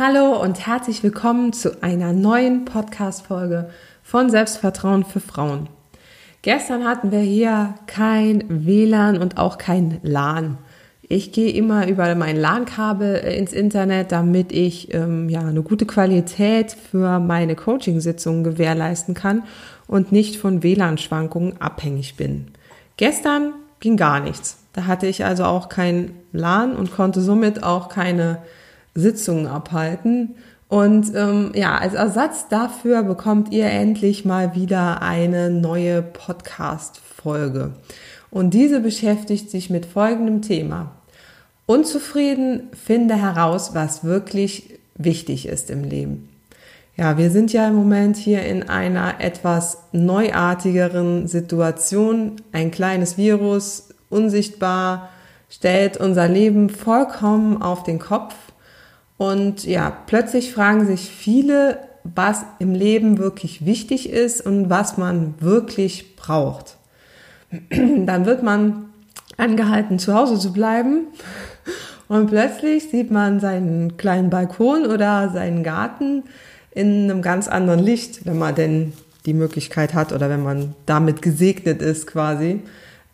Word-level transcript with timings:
Hallo 0.00 0.40
und 0.40 0.64
herzlich 0.64 1.02
willkommen 1.02 1.52
zu 1.52 1.82
einer 1.82 2.12
neuen 2.12 2.64
Podcast-Folge 2.64 3.68
von 4.04 4.30
Selbstvertrauen 4.30 5.04
für 5.04 5.18
Frauen. 5.18 5.68
Gestern 6.42 6.84
hatten 6.84 7.10
wir 7.10 7.18
hier 7.18 7.74
kein 7.88 8.44
WLAN 8.48 9.18
und 9.18 9.38
auch 9.38 9.58
kein 9.58 9.98
LAN. 10.04 10.58
Ich 11.02 11.32
gehe 11.32 11.50
immer 11.52 11.88
über 11.88 12.14
mein 12.14 12.36
LAN-Kabel 12.36 13.16
ins 13.16 13.52
Internet, 13.52 14.12
damit 14.12 14.52
ich 14.52 14.94
ähm, 14.94 15.28
ja 15.28 15.40
eine 15.40 15.62
gute 15.62 15.84
Qualität 15.84 16.70
für 16.70 17.18
meine 17.18 17.56
Coaching-Sitzungen 17.56 18.44
gewährleisten 18.44 19.14
kann 19.14 19.42
und 19.88 20.12
nicht 20.12 20.36
von 20.36 20.62
WLAN-Schwankungen 20.62 21.60
abhängig 21.60 22.14
bin. 22.14 22.52
Gestern 22.98 23.52
ging 23.80 23.96
gar 23.96 24.20
nichts. 24.20 24.58
Da 24.74 24.86
hatte 24.86 25.08
ich 25.08 25.24
also 25.24 25.42
auch 25.42 25.68
kein 25.68 26.12
LAN 26.30 26.76
und 26.76 26.92
konnte 26.92 27.20
somit 27.20 27.64
auch 27.64 27.88
keine 27.88 28.38
Sitzungen 28.98 29.46
abhalten. 29.46 30.34
Und 30.68 31.14
ähm, 31.14 31.52
ja, 31.54 31.78
als 31.78 31.94
Ersatz 31.94 32.48
dafür 32.48 33.02
bekommt 33.02 33.52
ihr 33.52 33.66
endlich 33.66 34.24
mal 34.24 34.54
wieder 34.54 35.00
eine 35.00 35.50
neue 35.50 36.02
Podcast-Folge. 36.02 37.72
Und 38.30 38.52
diese 38.52 38.80
beschäftigt 38.80 39.50
sich 39.50 39.70
mit 39.70 39.86
folgendem 39.86 40.42
Thema. 40.42 40.92
Unzufrieden, 41.64 42.68
finde 42.72 43.14
heraus, 43.14 43.74
was 43.74 44.04
wirklich 44.04 44.74
wichtig 44.96 45.48
ist 45.48 45.70
im 45.70 45.84
Leben. 45.84 46.28
Ja, 46.96 47.16
wir 47.16 47.30
sind 47.30 47.52
ja 47.52 47.68
im 47.68 47.74
Moment 47.74 48.16
hier 48.16 48.42
in 48.42 48.68
einer 48.68 49.20
etwas 49.20 49.78
neuartigeren 49.92 51.28
Situation. 51.28 52.36
Ein 52.52 52.70
kleines 52.70 53.16
Virus, 53.16 53.90
unsichtbar, 54.10 55.08
stellt 55.48 55.96
unser 55.96 56.28
Leben 56.28 56.68
vollkommen 56.68 57.62
auf 57.62 57.84
den 57.84 57.98
Kopf 57.98 58.34
und 59.18 59.64
ja, 59.64 59.90
plötzlich 60.06 60.52
fragen 60.52 60.86
sich 60.86 61.10
viele, 61.10 61.78
was 62.04 62.44
im 62.60 62.72
Leben 62.72 63.18
wirklich 63.18 63.66
wichtig 63.66 64.08
ist 64.08 64.46
und 64.46 64.70
was 64.70 64.96
man 64.96 65.34
wirklich 65.40 66.16
braucht. 66.16 66.76
Dann 67.70 68.24
wird 68.24 68.42
man 68.42 68.86
angehalten, 69.36 69.98
zu 69.98 70.14
Hause 70.14 70.38
zu 70.38 70.52
bleiben. 70.52 71.08
Und 72.08 72.28
plötzlich 72.28 72.88
sieht 72.88 73.10
man 73.10 73.38
seinen 73.38 73.98
kleinen 73.98 74.30
Balkon 74.30 74.86
oder 74.86 75.28
seinen 75.30 75.62
Garten 75.62 76.22
in 76.70 77.04
einem 77.04 77.20
ganz 77.20 77.48
anderen 77.48 77.80
Licht, 77.80 78.24
wenn 78.24 78.38
man 78.38 78.54
denn 78.54 78.94
die 79.26 79.34
Möglichkeit 79.34 79.92
hat 79.92 80.14
oder 80.14 80.30
wenn 80.30 80.42
man 80.42 80.74
damit 80.86 81.20
gesegnet 81.20 81.82
ist 81.82 82.06
quasi. 82.06 82.62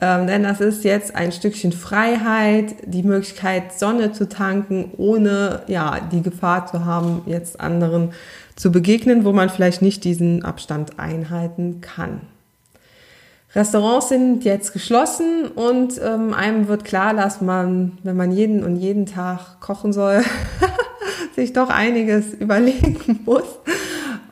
Ähm, 0.07 0.27
denn 0.27 0.43
das 0.43 0.61
ist 0.61 0.85
jetzt 0.85 1.15
ein 1.15 1.33
Stückchen 1.33 1.73
Freiheit, 1.73 2.75
die 2.85 3.03
Möglichkeit, 3.03 3.73
Sonne 3.73 4.13
zu 4.13 4.29
tanken, 4.29 4.91
ohne 4.99 5.63
ja, 5.67 5.99
die 6.13 6.21
Gefahr 6.21 6.67
zu 6.67 6.85
haben, 6.85 7.23
jetzt 7.25 7.59
anderen 7.59 8.13
zu 8.55 8.71
begegnen, 8.71 9.25
wo 9.25 9.33
man 9.33 9.49
vielleicht 9.49 9.81
nicht 9.81 10.05
diesen 10.05 10.45
Abstand 10.45 10.99
einhalten 10.99 11.81
kann. 11.81 12.21
Restaurants 13.55 14.11
sind 14.11 14.45
jetzt 14.45 14.75
geschlossen 14.75 15.47
und 15.47 15.99
ähm, 16.05 16.35
einem 16.35 16.69
wird 16.69 16.85
klar, 16.85 17.15
dass 17.15 17.41
man, 17.41 17.97
wenn 18.03 18.17
man 18.17 18.31
jeden 18.31 18.63
und 18.63 18.77
jeden 18.77 19.07
Tag 19.07 19.59
kochen 19.61 19.95
soll, 19.95 20.23
sich 21.35 21.55
doch 21.55 21.71
einiges 21.71 22.35
überlegen 22.35 23.21
muss. 23.25 23.59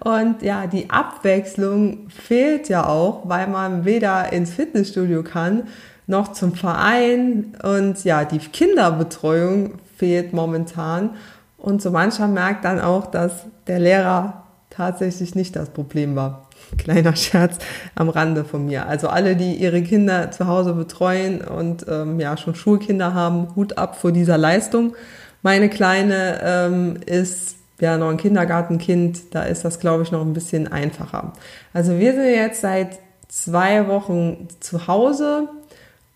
Und 0.05 0.43
ja, 0.43 0.67
die 0.67 0.91
Abwechslung 0.91 2.09
fehlt 2.09 2.69
ja 2.69 2.87
auch, 2.87 3.29
weil 3.29 3.47
man 3.47 3.85
weder 3.85 4.33
ins 4.33 4.53
Fitnessstudio 4.55 5.23
kann, 5.23 5.65
noch 6.07 6.33
zum 6.33 6.55
Verein. 6.55 7.55
Und 7.63 8.03
ja, 8.03 8.25
die 8.25 8.39
Kinderbetreuung 8.39 9.75
fehlt 9.97 10.33
momentan. 10.33 11.11
Und 11.57 11.81
so 11.81 11.93
mancher 11.93 12.27
merkt 12.27 12.65
dann 12.65 12.81
auch, 12.81 13.07
dass 13.07 13.45
der 13.69 13.79
Lehrer 13.79 14.43
tatsächlich 14.71 15.37
nicht 15.37 15.55
das 15.55 15.71
Problem 15.71 16.17
war. 16.17 16.49
Kleiner 16.79 17.15
Scherz 17.15 17.59
am 17.95 18.09
Rande 18.09 18.45
von 18.45 18.67
mir. 18.67 18.89
Also 18.89 19.09
alle, 19.09 19.37
die 19.37 19.55
ihre 19.55 19.83
Kinder 19.83 20.33
zu 20.33 20.49
Hause 20.49 20.73
betreuen 20.73 21.43
und 21.43 21.87
ähm, 21.89 22.19
ja 22.19 22.37
schon 22.37 22.57
Schulkinder 22.57 23.15
haben, 23.15 23.55
Hut 23.55 23.79
ab 23.79 23.97
vor 23.97 24.11
dieser 24.11 24.39
Leistung. 24.39 24.97
Meine 25.43 25.69
Kleine 25.69 26.41
ähm, 26.43 26.97
ist 27.07 27.57
ja 27.83 27.99
noch 27.99 28.09
ein 28.09 28.17
Kindergartenkind, 28.17 29.35
da 29.35 29.43
ist 29.43 29.65
das, 29.65 29.79
glaube 29.79 30.03
ich, 30.03 30.13
noch 30.13 30.23
ein 30.23 30.33
bisschen 30.33 30.67
einfacher. 30.71 31.35
Also 31.75 31.99
wir 31.99 32.15
sind 32.15 32.25
jetzt 32.25 32.63
seit 32.63 32.99
zwei 33.29 33.89
Wochen 33.89 34.49
zu 34.61 34.87
Hause 34.87 35.49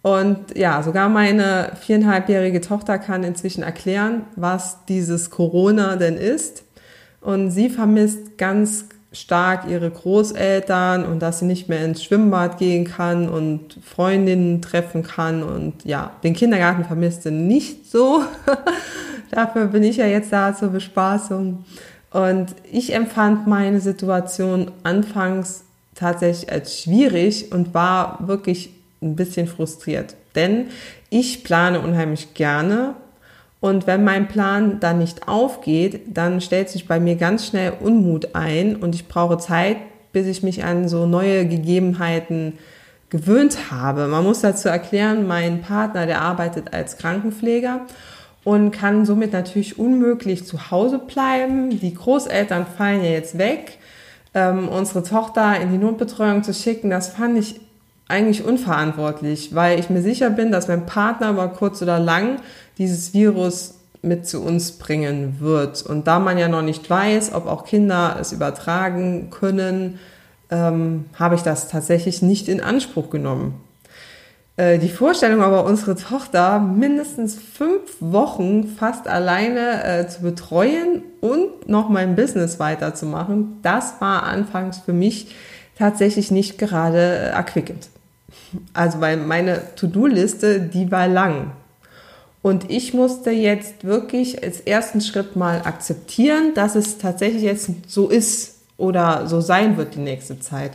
und 0.03 0.57
ja, 0.57 0.83
sogar 0.85 1.09
meine 1.09 1.73
viereinhalbjährige 1.81 2.61
Tochter 2.61 2.99
kann 2.99 3.25
inzwischen 3.25 3.65
erklären, 3.65 4.23
was 4.37 4.85
dieses 4.87 5.31
Corona 5.31 5.97
denn 5.97 6.17
ist. 6.17 6.63
Und 7.21 7.51
sie 7.51 7.69
vermisst 7.69 8.39
ganz 8.39 8.85
stark 9.17 9.69
ihre 9.69 9.91
Großeltern 9.91 11.05
und 11.05 11.21
dass 11.21 11.41
sie 11.41 11.45
nicht 11.45 11.69
mehr 11.69 11.85
ins 11.85 12.05
Schwimmbad 12.05 12.59
gehen 12.59 12.85
kann 12.85 13.29
und 13.29 13.79
Freundinnen 13.85 14.63
treffen 14.63 15.03
kann 15.03 15.43
und 15.43 15.85
ja, 15.85 16.13
den 16.23 16.35
Kindergarten 16.35 16.85
vermisst 16.85 17.23
sie 17.23 17.31
nicht 17.31 17.91
so. 17.91 18.23
Dafür 19.31 19.67
bin 19.67 19.83
ich 19.83 19.97
ja 19.97 20.07
jetzt 20.07 20.33
da 20.33 20.55
zur 20.55 20.69
Bespaßung. 20.69 21.65
Und 22.11 22.55
ich 22.71 22.95
empfand 22.95 23.47
meine 23.47 23.81
Situation 23.81 24.71
anfangs 24.85 25.65
tatsächlich 25.95 26.51
als 26.51 26.81
schwierig 26.81 27.53
und 27.53 27.75
war 27.75 28.27
wirklich 28.27 28.71
ein 29.03 29.17
bisschen 29.17 29.47
frustriert. 29.47 30.15
Denn 30.35 30.69
ich 31.11 31.45
plane 31.45 31.81
unheimlich 31.81 32.35
gerne 32.35 32.95
und 33.61 33.87
wenn 33.87 34.05
mein 34.05 34.29
Plan 34.29 34.81
dann 34.81 34.99
nicht 34.99 35.29
aufgeht, 35.29 36.03
dann 36.17 36.41
stellt 36.41 36.69
sich 36.69 36.87
bei 36.87 37.01
mir 37.01 37.17
ganz 37.17 37.47
schnell 37.47 37.73
Unmut 37.81 38.35
ein 38.35 38.77
und 38.77 38.95
ich 38.95 39.09
brauche 39.09 39.39
Zeit, 39.39 39.79
bis 40.13 40.27
ich 40.27 40.43
mich 40.43 40.65
an 40.65 40.89
so 40.89 41.07
neue 41.07 41.47
Gegebenheiten 41.47 42.55
gewöhnt 43.09 43.71
habe. 43.71 44.09
Man 44.09 44.25
muss 44.25 44.41
dazu 44.41 44.69
erklären, 44.69 45.27
mein 45.27 45.63
Partner, 45.63 46.07
der 46.07 46.21
arbeitet 46.21 46.75
als 46.75 46.99
Krankenpfleger 46.99 47.83
und 48.45 48.71
kann 48.71 49.07
somit 49.07 49.33
natürlich 49.33 49.79
unmöglich 49.79 50.47
zu 50.47 50.71
Hause 50.71 50.99
bleiben. 50.99 51.71
Die 51.81 51.95
Großeltern 51.95 52.67
fallen 52.67 53.03
ja 53.03 53.11
jetzt 53.11 53.39
weg. 53.39 53.79
Ähm, 54.35 54.69
unsere 54.69 55.03
Tochter 55.03 55.59
in 55.61 55.73
die 55.73 55.79
Notbetreuung 55.79 56.43
zu 56.43 56.53
schicken, 56.53 56.91
das 56.91 57.09
fand 57.09 57.39
ich 57.39 57.61
eigentlich 58.09 58.45
unverantwortlich, 58.45 59.55
weil 59.55 59.81
ich 59.81 59.91
mir 59.91 60.03
sicher 60.03 60.31
bin, 60.31 60.53
dass 60.53 60.69
mein 60.69 60.87
Partner 60.87 61.31
über 61.31 61.49
kurz 61.49 61.83
oder 61.83 61.99
lang 61.99 62.37
dieses 62.79 63.13
Virus 63.15 63.75
mit 64.03 64.27
zu 64.27 64.43
uns 64.43 64.73
bringen 64.73 65.37
wird. 65.41 65.83
Und 65.83 66.07
da 66.07 66.19
man 66.19 66.39
ja 66.39 66.49
noch 66.49 66.63
nicht 66.63 66.89
weiß, 66.89 67.35
ob 67.35 67.47
auch 67.47 67.65
Kinder 67.65 68.17
es 68.21 68.33
übertragen 68.33 69.31
können, 69.31 69.99
ähm, 70.51 71.07
habe 71.19 71.35
ich 71.35 71.43
das 71.43 71.69
tatsächlich 71.69 72.23
nicht 72.23 72.49
in 72.49 72.61
Anspruch 72.61 73.11
genommen. 73.11 73.61
Äh, 74.57 74.79
die 74.79 74.89
Vorstellung 74.89 75.43
aber, 75.43 75.65
unsere 75.65 75.97
Tochter 75.97 76.61
mindestens 76.61 77.35
fünf 77.35 77.97
Wochen 78.01 78.69
fast 78.69 79.09
alleine 79.09 79.85
äh, 79.85 80.09
zu 80.09 80.23
betreuen 80.23 81.03
und 81.21 81.69
noch 81.69 81.89
mein 81.89 82.15
Business 82.15 82.61
weiterzumachen, 82.61 83.59
das 83.63 84.01
war 84.01 84.23
anfangs 84.23 84.79
für 84.79 84.93
mich 84.93 85.35
tatsächlich 85.77 86.31
nicht 86.31 86.59
gerade 86.59 86.99
äh, 86.99 87.31
erquickend. 87.31 87.89
Also 88.73 89.01
weil 89.01 89.17
meine 89.17 89.63
To-Do-Liste, 89.77 90.61
die 90.61 90.91
war 90.91 91.09
lang. 91.09 91.53
Und 92.43 92.71
ich 92.71 92.95
musste 92.95 93.31
jetzt 93.31 93.85
wirklich 93.85 94.43
als 94.43 94.61
ersten 94.61 95.01
Schritt 95.01 95.35
mal 95.35 95.63
akzeptieren, 95.65 96.53
dass 96.55 96.77
es 96.77 96.99
tatsächlich 96.99 97.43
jetzt 97.43 97.71
so 97.89 98.09
ist 98.09 98.59
oder 98.77 99.27
so 99.27 99.41
sein 99.41 99.77
wird 99.77 99.97
die 99.97 100.01
nächste 100.01 100.39
Zeit. 100.39 100.73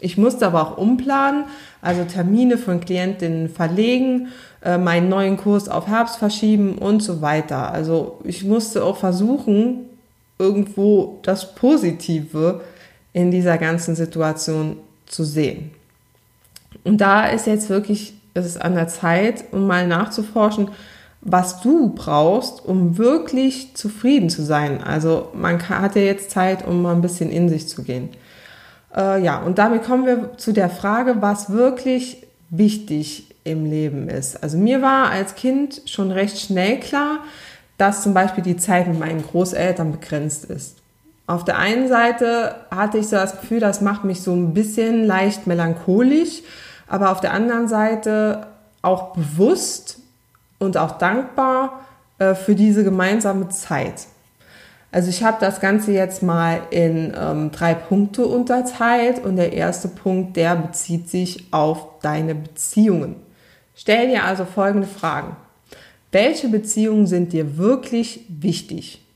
Ich 0.00 0.16
musste 0.16 0.46
aber 0.46 0.62
auch 0.62 0.78
umplanen, 0.78 1.44
also 1.82 2.04
Termine 2.04 2.56
von 2.56 2.80
Klientinnen 2.80 3.50
verlegen, 3.50 4.28
äh, 4.64 4.78
meinen 4.78 5.10
neuen 5.10 5.36
Kurs 5.36 5.68
auf 5.68 5.88
Herbst 5.88 6.16
verschieben 6.16 6.78
und 6.78 7.02
so 7.02 7.20
weiter. 7.20 7.70
Also 7.70 8.18
ich 8.24 8.44
musste 8.44 8.82
auch 8.82 8.96
versuchen, 8.96 9.90
irgendwo 10.38 11.18
das 11.22 11.54
Positive 11.54 12.62
in 13.12 13.30
dieser 13.30 13.58
ganzen 13.58 13.94
Situation 13.94 14.78
zu 15.06 15.24
sehen. 15.24 15.72
Und 16.84 17.00
da 17.00 17.26
ist 17.26 17.46
jetzt 17.46 17.68
wirklich, 17.68 18.14
es 18.34 18.46
ist 18.46 18.62
an 18.62 18.74
der 18.74 18.88
Zeit, 18.88 19.44
um 19.52 19.66
mal 19.66 19.86
nachzuforschen, 19.86 20.70
was 21.22 21.60
du 21.60 21.90
brauchst, 21.94 22.64
um 22.64 22.96
wirklich 22.96 23.74
zufrieden 23.74 24.30
zu 24.30 24.42
sein. 24.42 24.82
Also 24.82 25.28
man 25.34 25.68
hat 25.68 25.96
ja 25.96 26.02
jetzt 26.02 26.30
Zeit, 26.30 26.66
um 26.66 26.82
mal 26.82 26.94
ein 26.94 27.02
bisschen 27.02 27.30
in 27.30 27.48
sich 27.48 27.68
zu 27.68 27.82
gehen. 27.82 28.08
Äh, 28.96 29.22
ja, 29.22 29.38
und 29.38 29.58
damit 29.58 29.84
kommen 29.84 30.06
wir 30.06 30.38
zu 30.38 30.52
der 30.52 30.70
Frage, 30.70 31.16
was 31.20 31.50
wirklich 31.50 32.26
wichtig 32.48 33.34
im 33.44 33.66
Leben 33.66 34.08
ist. 34.08 34.42
Also 34.42 34.56
mir 34.58 34.82
war 34.82 35.10
als 35.10 35.34
Kind 35.34 35.82
schon 35.86 36.10
recht 36.10 36.38
schnell 36.38 36.80
klar, 36.80 37.18
dass 37.78 38.02
zum 38.02 38.14
Beispiel 38.14 38.44
die 38.44 38.56
Zeit 38.56 38.88
mit 38.88 38.98
meinen 38.98 39.22
Großeltern 39.22 39.92
begrenzt 39.92 40.44
ist. 40.46 40.79
Auf 41.30 41.44
der 41.44 41.58
einen 41.58 41.86
Seite 41.86 42.56
hatte 42.72 42.98
ich 42.98 43.06
so 43.06 43.14
das 43.14 43.40
Gefühl, 43.40 43.60
das 43.60 43.80
macht 43.80 44.02
mich 44.02 44.20
so 44.20 44.32
ein 44.32 44.52
bisschen 44.52 45.04
leicht 45.04 45.46
melancholisch, 45.46 46.42
aber 46.88 47.12
auf 47.12 47.20
der 47.20 47.32
anderen 47.32 47.68
Seite 47.68 48.48
auch 48.82 49.12
bewusst 49.12 50.00
und 50.58 50.76
auch 50.76 50.98
dankbar 50.98 51.82
äh, 52.18 52.34
für 52.34 52.56
diese 52.56 52.82
gemeinsame 52.82 53.48
Zeit. 53.48 54.08
Also 54.90 55.08
ich 55.08 55.22
habe 55.22 55.36
das 55.38 55.60
Ganze 55.60 55.92
jetzt 55.92 56.20
mal 56.20 56.62
in 56.70 57.14
ähm, 57.16 57.52
drei 57.52 57.74
Punkte 57.74 58.26
unterteilt 58.26 59.24
und 59.24 59.36
der 59.36 59.52
erste 59.52 59.86
Punkt, 59.86 60.36
der 60.36 60.56
bezieht 60.56 61.08
sich 61.08 61.44
auf 61.52 62.00
deine 62.02 62.34
Beziehungen. 62.34 63.14
Stell 63.76 64.08
dir 64.08 64.24
also 64.24 64.44
folgende 64.44 64.88
Fragen. 64.88 65.36
Welche 66.10 66.48
Beziehungen 66.48 67.06
sind 67.06 67.32
dir 67.32 67.56
wirklich 67.56 68.24
wichtig? 68.28 69.06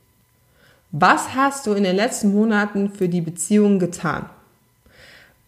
Was 0.96 1.34
hast 1.34 1.66
du 1.66 1.72
in 1.72 1.82
den 1.82 1.96
letzten 1.96 2.32
Monaten 2.32 2.88
für 2.88 3.08
die 3.08 3.20
Beziehungen 3.20 3.80
getan? 3.80 4.26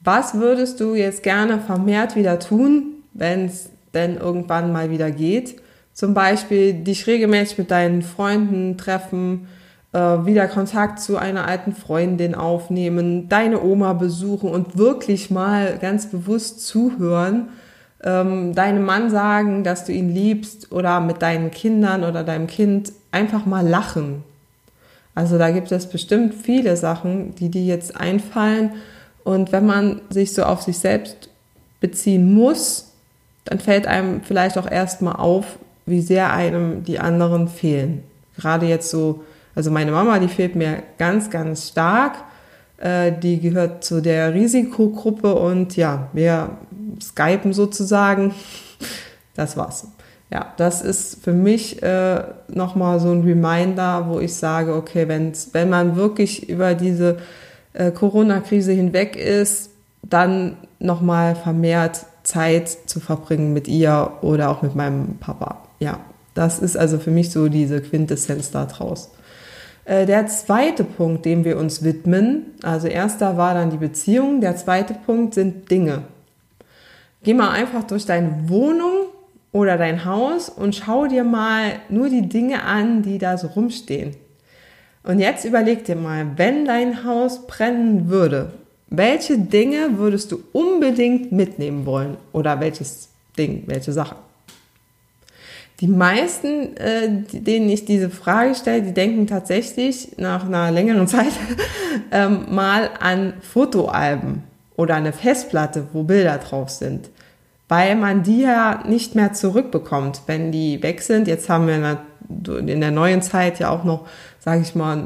Was 0.02 0.34
würdest 0.34 0.80
du 0.80 0.96
jetzt 0.96 1.22
gerne 1.22 1.60
vermehrt 1.60 2.16
wieder 2.16 2.40
tun, 2.40 3.04
wenn 3.12 3.44
es 3.44 3.70
denn 3.94 4.16
irgendwann 4.16 4.72
mal 4.72 4.90
wieder 4.90 5.12
geht? 5.12 5.62
Zum 5.92 6.14
Beispiel 6.14 6.74
dich 6.74 7.06
regelmäßig 7.06 7.58
mit 7.58 7.70
deinen 7.70 8.02
Freunden 8.02 8.76
treffen, 8.76 9.46
äh, 9.92 9.98
wieder 9.98 10.48
Kontakt 10.48 10.98
zu 10.98 11.16
einer 11.16 11.46
alten 11.46 11.76
Freundin 11.76 12.34
aufnehmen, 12.34 13.28
deine 13.28 13.62
Oma 13.62 13.92
besuchen 13.92 14.50
und 14.50 14.76
wirklich 14.76 15.30
mal 15.30 15.78
ganz 15.80 16.10
bewusst 16.10 16.66
zuhören, 16.66 17.50
ähm, 18.02 18.52
deinem 18.52 18.84
Mann 18.84 19.10
sagen, 19.10 19.62
dass 19.62 19.84
du 19.84 19.92
ihn 19.92 20.12
liebst 20.12 20.72
oder 20.72 20.98
mit 20.98 21.22
deinen 21.22 21.52
Kindern 21.52 22.02
oder 22.02 22.24
deinem 22.24 22.48
Kind 22.48 22.92
einfach 23.12 23.46
mal 23.46 23.64
lachen. 23.64 24.24
Also 25.16 25.38
da 25.38 25.50
gibt 25.50 25.72
es 25.72 25.86
bestimmt 25.86 26.34
viele 26.34 26.76
Sachen, 26.76 27.34
die 27.36 27.48
dir 27.48 27.64
jetzt 27.64 27.96
einfallen. 27.96 28.74
Und 29.24 29.50
wenn 29.50 29.64
man 29.64 30.02
sich 30.10 30.34
so 30.34 30.44
auf 30.44 30.62
sich 30.62 30.78
selbst 30.78 31.30
beziehen 31.80 32.34
muss, 32.34 32.92
dann 33.46 33.58
fällt 33.58 33.86
einem 33.86 34.20
vielleicht 34.20 34.58
auch 34.58 34.70
erstmal 34.70 35.16
auf, 35.16 35.58
wie 35.86 36.02
sehr 36.02 36.32
einem 36.32 36.84
die 36.84 36.98
anderen 36.98 37.48
fehlen. 37.48 38.02
Gerade 38.36 38.66
jetzt 38.66 38.90
so, 38.90 39.24
also 39.54 39.70
meine 39.70 39.90
Mama, 39.90 40.18
die 40.18 40.28
fehlt 40.28 40.54
mir 40.54 40.82
ganz, 40.98 41.30
ganz 41.30 41.68
stark. 41.68 42.16
Äh, 42.76 43.12
die 43.12 43.40
gehört 43.40 43.84
zu 43.84 44.02
der 44.02 44.34
Risikogruppe 44.34 45.34
und 45.34 45.76
ja, 45.76 46.08
wir 46.12 46.58
skypen 47.00 47.52
sozusagen. 47.52 48.34
Das 49.34 49.54
war's. 49.54 49.86
Ja, 50.30 50.52
das 50.56 50.82
ist 50.82 51.22
für 51.22 51.32
mich 51.32 51.82
äh, 51.82 52.22
nochmal 52.48 52.98
so 52.98 53.10
ein 53.12 53.22
Reminder, 53.22 54.06
wo 54.08 54.18
ich 54.18 54.34
sage, 54.34 54.74
okay, 54.74 55.06
wenn's, 55.06 55.50
wenn 55.52 55.70
man 55.70 55.94
wirklich 55.94 56.48
über 56.48 56.74
diese 56.74 57.18
äh, 57.74 57.92
Corona-Krise 57.92 58.72
hinweg 58.72 59.14
ist, 59.14 59.70
dann 60.02 60.56
nochmal 60.80 61.36
vermehrt 61.36 62.06
Zeit 62.24 62.68
zu 62.68 62.98
verbringen 62.98 63.52
mit 63.52 63.68
ihr 63.68 64.14
oder 64.22 64.50
auch 64.50 64.62
mit 64.62 64.74
meinem 64.74 65.18
Papa. 65.18 65.62
Ja, 65.78 66.00
das 66.34 66.58
ist 66.58 66.76
also 66.76 66.98
für 66.98 67.12
mich 67.12 67.30
so 67.30 67.48
diese 67.48 67.80
Quintessenz 67.80 68.50
daraus. 68.50 69.10
Äh, 69.84 70.06
der 70.06 70.26
zweite 70.26 70.82
Punkt, 70.82 71.24
dem 71.24 71.44
wir 71.44 71.56
uns 71.56 71.84
widmen, 71.84 72.46
also 72.62 72.88
erster 72.88 73.36
war 73.36 73.54
dann 73.54 73.70
die 73.70 73.76
Beziehung, 73.76 74.40
der 74.40 74.56
zweite 74.56 74.94
Punkt 74.94 75.34
sind 75.34 75.70
Dinge. 75.70 76.02
Geh 77.22 77.34
mal 77.34 77.50
einfach 77.50 77.84
durch 77.84 78.06
deine 78.06 78.48
Wohnung 78.48 79.05
oder 79.56 79.78
dein 79.78 80.04
Haus 80.04 80.50
und 80.50 80.74
schau 80.74 81.06
dir 81.06 81.24
mal 81.24 81.80
nur 81.88 82.10
die 82.10 82.28
Dinge 82.28 82.62
an, 82.64 83.00
die 83.00 83.16
da 83.16 83.38
so 83.38 83.46
rumstehen. 83.46 84.14
Und 85.02 85.18
jetzt 85.18 85.46
überleg 85.46 85.82
dir 85.86 85.96
mal, 85.96 86.32
wenn 86.36 86.66
dein 86.66 87.04
Haus 87.04 87.46
brennen 87.46 88.10
würde, 88.10 88.52
welche 88.88 89.38
Dinge 89.38 89.96
würdest 89.96 90.30
du 90.30 90.42
unbedingt 90.52 91.32
mitnehmen 91.32 91.86
wollen? 91.86 92.18
Oder 92.32 92.60
welches 92.60 93.08
Ding, 93.38 93.62
welche 93.64 93.94
Sache? 93.94 94.16
Die 95.80 95.88
meisten, 95.88 96.76
äh, 96.76 97.22
denen 97.32 97.70
ich 97.70 97.86
diese 97.86 98.10
Frage 98.10 98.54
stelle, 98.54 98.82
die 98.82 98.92
denken 98.92 99.26
tatsächlich 99.26 100.18
nach 100.18 100.44
einer 100.44 100.70
längeren 100.70 101.08
Zeit 101.08 101.32
ähm, 102.12 102.44
mal 102.50 102.90
an 103.00 103.32
Fotoalben 103.40 104.42
oder 104.76 104.96
eine 104.96 105.14
Festplatte, 105.14 105.86
wo 105.94 106.02
Bilder 106.02 106.36
drauf 106.36 106.68
sind. 106.68 107.08
Weil 107.68 107.96
man 107.96 108.22
die 108.22 108.42
ja 108.42 108.82
nicht 108.86 109.14
mehr 109.14 109.32
zurückbekommt, 109.32 110.22
wenn 110.26 110.52
die 110.52 110.82
weg 110.82 111.02
sind. 111.02 111.26
Jetzt 111.26 111.48
haben 111.48 111.66
wir 111.66 111.98
in 112.58 112.80
der 112.80 112.90
neuen 112.90 113.22
Zeit 113.22 113.58
ja 113.58 113.70
auch 113.70 113.84
noch, 113.84 114.06
sage 114.38 114.62
ich 114.62 114.74
mal, 114.74 114.98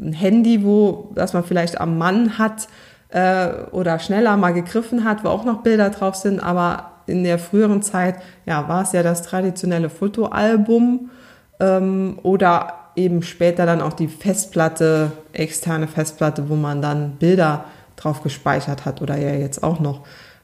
äh, 0.00 0.04
ein 0.04 0.12
Handy, 0.12 0.64
wo 0.64 1.10
das 1.14 1.32
man 1.32 1.44
vielleicht 1.44 1.80
am 1.80 1.98
Mann 1.98 2.38
hat 2.38 2.68
äh, 3.08 3.48
oder 3.70 3.98
schneller 3.98 4.36
mal 4.36 4.52
gegriffen 4.52 5.04
hat, 5.04 5.24
wo 5.24 5.28
auch 5.28 5.44
noch 5.44 5.62
Bilder 5.62 5.90
drauf 5.90 6.14
sind, 6.14 6.40
aber 6.40 6.92
in 7.06 7.24
der 7.24 7.38
früheren 7.38 7.82
Zeit, 7.82 8.16
ja, 8.46 8.68
war 8.68 8.82
es 8.82 8.92
ja 8.92 9.02
das 9.02 9.22
traditionelle 9.22 9.90
Fotoalbum 9.90 11.10
ähm, 11.60 12.18
oder 12.22 12.74
eben 12.96 13.22
später 13.22 13.66
dann 13.66 13.80
auch 13.80 13.92
die 13.92 14.08
Festplatte, 14.08 15.12
externe 15.32 15.88
Festplatte, 15.88 16.48
wo 16.48 16.56
man 16.56 16.82
dann 16.82 17.16
Bilder 17.16 17.64
drauf 17.96 18.22
gespeichert 18.22 18.84
hat 18.84 19.02
oder 19.02 19.16
ja 19.16 19.34
jetzt 19.34 19.62
auch 19.62 19.80
noch. 19.80 20.00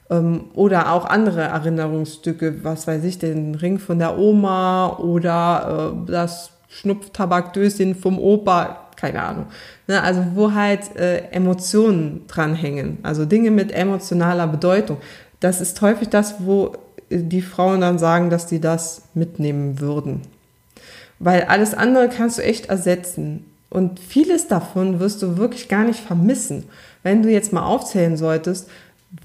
Ähm, 0.09 0.45
oder 0.53 0.91
auch 0.91 1.05
andere 1.05 1.41
Erinnerungsstücke, 1.41 2.63
was 2.63 2.87
weiß 2.87 3.03
ich, 3.03 3.19
den 3.19 3.55
Ring 3.55 3.79
von 3.79 3.99
der 3.99 4.17
Oma 4.17 4.97
oder 4.97 5.93
äh, 6.07 6.11
das 6.11 6.51
Schnupftabakdöschen 6.69 7.95
vom 7.95 8.19
Opa, 8.19 8.87
keine 8.95 9.21
Ahnung. 9.21 9.45
Ne, 9.87 10.01
also 10.01 10.23
wo 10.35 10.53
halt 10.53 10.95
äh, 10.95 11.29
Emotionen 11.31 12.25
dranhängen, 12.27 12.99
also 13.03 13.25
Dinge 13.25 13.51
mit 13.51 13.71
emotionaler 13.71 14.47
Bedeutung. 14.47 14.97
Das 15.39 15.61
ist 15.61 15.81
häufig 15.81 16.09
das, 16.09 16.35
wo 16.39 16.73
äh, 17.09 17.23
die 17.23 17.41
Frauen 17.41 17.81
dann 17.81 17.99
sagen, 17.99 18.29
dass 18.29 18.45
die 18.45 18.59
das 18.59 19.03
mitnehmen 19.13 19.79
würden. 19.79 20.21
Weil 21.19 21.43
alles 21.43 21.73
andere 21.73 22.09
kannst 22.09 22.37
du 22.37 22.43
echt 22.43 22.67
ersetzen. 22.67 23.45
Und 23.69 23.99
vieles 23.99 24.47
davon 24.47 24.99
wirst 24.99 25.21
du 25.21 25.37
wirklich 25.37 25.67
gar 25.67 25.83
nicht 25.83 25.99
vermissen. 25.99 26.65
Wenn 27.03 27.21
du 27.21 27.29
jetzt 27.29 27.53
mal 27.53 27.65
aufzählen 27.65 28.17
solltest, 28.17 28.69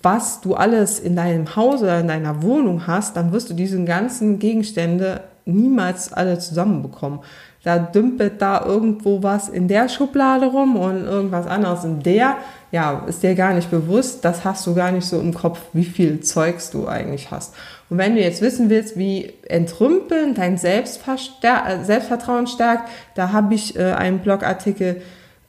was 0.02 0.40
du 0.40 0.54
alles 0.54 0.98
in 0.98 1.16
deinem 1.16 1.56
Haus 1.56 1.82
oder 1.82 2.00
in 2.00 2.08
deiner 2.08 2.42
Wohnung 2.42 2.86
hast, 2.86 3.16
dann 3.16 3.32
wirst 3.32 3.50
du 3.50 3.54
diese 3.54 3.82
ganzen 3.84 4.38
Gegenstände 4.38 5.22
niemals 5.44 6.12
alle 6.12 6.38
zusammenbekommen. 6.38 7.20
Da 7.64 7.78
dümpelt 7.78 8.42
da 8.42 8.64
irgendwo 8.64 9.22
was 9.22 9.48
in 9.48 9.68
der 9.68 9.88
Schublade 9.88 10.46
rum 10.46 10.76
und 10.76 11.04
irgendwas 11.04 11.46
anderes 11.46 11.84
in 11.84 12.02
der. 12.02 12.36
Ja, 12.72 13.04
ist 13.06 13.22
dir 13.22 13.34
gar 13.34 13.54
nicht 13.54 13.70
bewusst. 13.70 14.24
Das 14.24 14.44
hast 14.44 14.66
du 14.66 14.74
gar 14.74 14.92
nicht 14.92 15.06
so 15.06 15.18
im 15.18 15.32
Kopf, 15.32 15.60
wie 15.72 15.84
viel 15.84 16.20
Zeugs 16.20 16.70
du 16.70 16.86
eigentlich 16.86 17.30
hast. 17.30 17.54
Und 17.88 17.96
wenn 17.98 18.16
du 18.16 18.20
jetzt 18.20 18.42
wissen 18.42 18.68
willst, 18.68 18.98
wie 18.98 19.32
entrümpeln 19.48 20.34
dein 20.34 20.58
Selbstvertrauen 20.58 22.46
stärkt, 22.46 22.90
da 23.14 23.32
habe 23.32 23.54
ich 23.54 23.76
äh, 23.76 23.92
einen 23.92 24.18
Blogartikel 24.18 25.00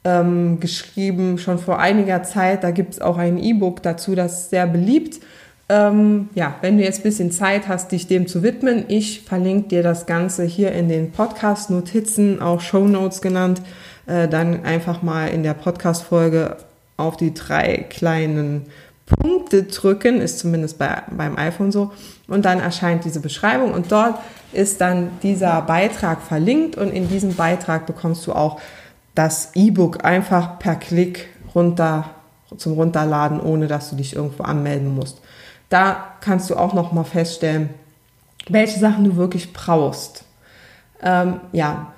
ähm, 0.05 0.59
geschrieben, 0.59 1.37
schon 1.37 1.59
vor 1.59 1.79
einiger 1.79 2.23
Zeit. 2.23 2.63
Da 2.63 2.71
gibt 2.71 2.93
es 2.93 3.01
auch 3.01 3.17
ein 3.17 3.37
E-Book 3.37 3.83
dazu, 3.83 4.15
das 4.15 4.43
ist 4.43 4.49
sehr 4.51 4.67
beliebt. 4.67 5.19
Ähm, 5.67 6.29
ja, 6.35 6.55
wenn 6.61 6.77
du 6.77 6.83
jetzt 6.83 6.99
ein 6.99 7.03
bisschen 7.03 7.31
Zeit 7.31 7.67
hast, 7.67 7.91
dich 7.91 8.05
dem 8.05 8.27
zu 8.27 8.43
widmen, 8.43 8.85
ich 8.87 9.21
verlinke 9.21 9.69
dir 9.69 9.83
das 9.83 10.05
Ganze 10.05 10.43
hier 10.43 10.71
in 10.71 10.87
den 10.87 11.11
Podcast-Notizen, 11.11 12.39
auch 12.39 12.61
Show 12.61 12.87
Notes 12.87 13.19
genannt, 13.19 13.61
äh, 14.05 14.27
dann 14.27 14.63
einfach 14.63 15.01
mal 15.01 15.27
in 15.27 15.41
der 15.41 15.55
Podcast-Folge 15.55 16.57
auf 16.97 17.17
die 17.17 17.33
drei 17.33 17.85
kleinen 17.89 18.67
Punkte 19.07 19.63
drücken, 19.63 20.21
ist 20.21 20.37
zumindest 20.37 20.77
bei, 20.77 21.01
beim 21.09 21.35
iPhone 21.35 21.71
so, 21.71 21.91
und 22.27 22.45
dann 22.45 22.59
erscheint 22.59 23.03
diese 23.03 23.19
Beschreibung 23.19 23.73
und 23.73 23.91
dort 23.91 24.19
ist 24.53 24.81
dann 24.81 25.09
dieser 25.23 25.61
Beitrag 25.63 26.21
verlinkt 26.21 26.77
und 26.77 26.91
in 26.91 27.09
diesem 27.09 27.33
Beitrag 27.33 27.87
bekommst 27.87 28.25
du 28.27 28.33
auch 28.33 28.59
das 29.15 29.51
E-Book 29.55 30.05
einfach 30.05 30.59
per 30.59 30.75
Klick 30.75 31.29
runter 31.53 32.11
zum 32.57 32.73
Runterladen, 32.73 33.39
ohne 33.39 33.67
dass 33.67 33.89
du 33.89 33.95
dich 33.95 34.15
irgendwo 34.15 34.43
anmelden 34.43 34.93
musst. 34.93 35.21
Da 35.69 36.13
kannst 36.21 36.49
du 36.49 36.55
auch 36.55 36.73
noch 36.73 36.91
mal 36.91 37.03
feststellen, 37.03 37.69
welche 38.47 38.79
Sachen 38.79 39.03
du 39.03 39.15
wirklich 39.15 39.51
brauchst. 39.51 40.25
Ähm, 41.01 41.41
ja, 41.51 41.93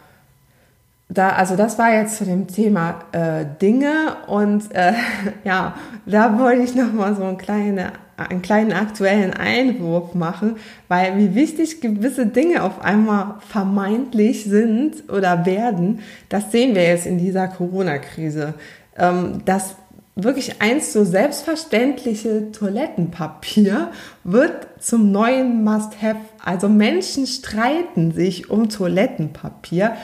da, 1.09 1.29
also 1.29 1.55
das 1.55 1.77
war 1.77 1.91
jetzt 1.91 2.17
zu 2.17 2.25
dem 2.25 2.47
Thema 2.47 2.99
äh, 3.11 3.45
Dinge 3.61 4.17
und 4.27 4.73
äh, 4.73 4.93
ja, 5.43 5.75
da 6.05 6.39
wollte 6.39 6.63
ich 6.63 6.75
noch 6.75 6.91
mal 6.93 7.15
so 7.15 7.23
eine 7.23 7.37
kleine 7.37 7.93
einen 8.17 8.41
kleinen 8.41 8.73
aktuellen 8.73 9.33
Einwurf 9.33 10.15
machen, 10.15 10.55
weil 10.87 11.17
wie 11.17 11.35
wichtig 11.35 11.81
gewisse 11.81 12.25
Dinge 12.25 12.63
auf 12.63 12.81
einmal 12.81 13.35
vermeintlich 13.47 14.45
sind 14.45 15.09
oder 15.11 15.45
werden, 15.45 15.99
das 16.29 16.51
sehen 16.51 16.75
wir 16.75 16.83
jetzt 16.83 17.05
in 17.05 17.19
dieser 17.19 17.47
Corona-Krise. 17.47 18.55
Ähm, 18.97 19.43
das 19.45 19.75
wirklich 20.15 20.61
einst 20.63 20.93
so 20.93 21.05
selbstverständliche 21.05 22.51
Toilettenpapier 22.51 23.91
wird 24.23 24.67
zum 24.79 25.11
neuen 25.11 25.63
Must-Have. 25.63 26.17
Also 26.43 26.69
Menschen 26.69 27.27
streiten 27.27 28.11
sich 28.11 28.49
um 28.49 28.67
Toilettenpapier. 28.67 29.95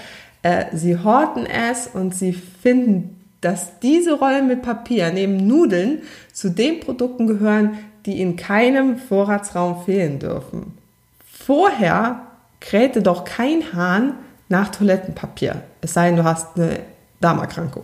Äh, 0.43 0.65
sie 0.73 0.97
horten 0.99 1.47
es 1.47 1.87
und 1.87 2.13
sie 2.13 2.33
finden, 2.33 3.21
dass 3.41 3.79
diese 3.79 4.13
Rollen 4.13 4.47
mit 4.47 4.61
Papier 4.61 5.11
neben 5.11 5.47
Nudeln 5.47 6.03
zu 6.31 6.49
den 6.49 6.79
Produkten 6.79 7.27
gehören, 7.27 7.77
die 8.05 8.21
in 8.21 8.35
keinem 8.35 8.97
Vorratsraum 8.97 9.83
fehlen 9.83 10.19
dürfen. 10.19 10.77
Vorher 11.25 12.21
krähte 12.59 13.01
doch 13.01 13.25
kein 13.25 13.73
Hahn 13.73 14.13
nach 14.49 14.69
Toilettenpapier, 14.69 15.61
es 15.81 15.93
sei 15.93 16.07
denn, 16.07 16.17
du 16.17 16.23
hast 16.23 16.57
eine 16.57 16.79
Darmerkrankung. 17.19 17.83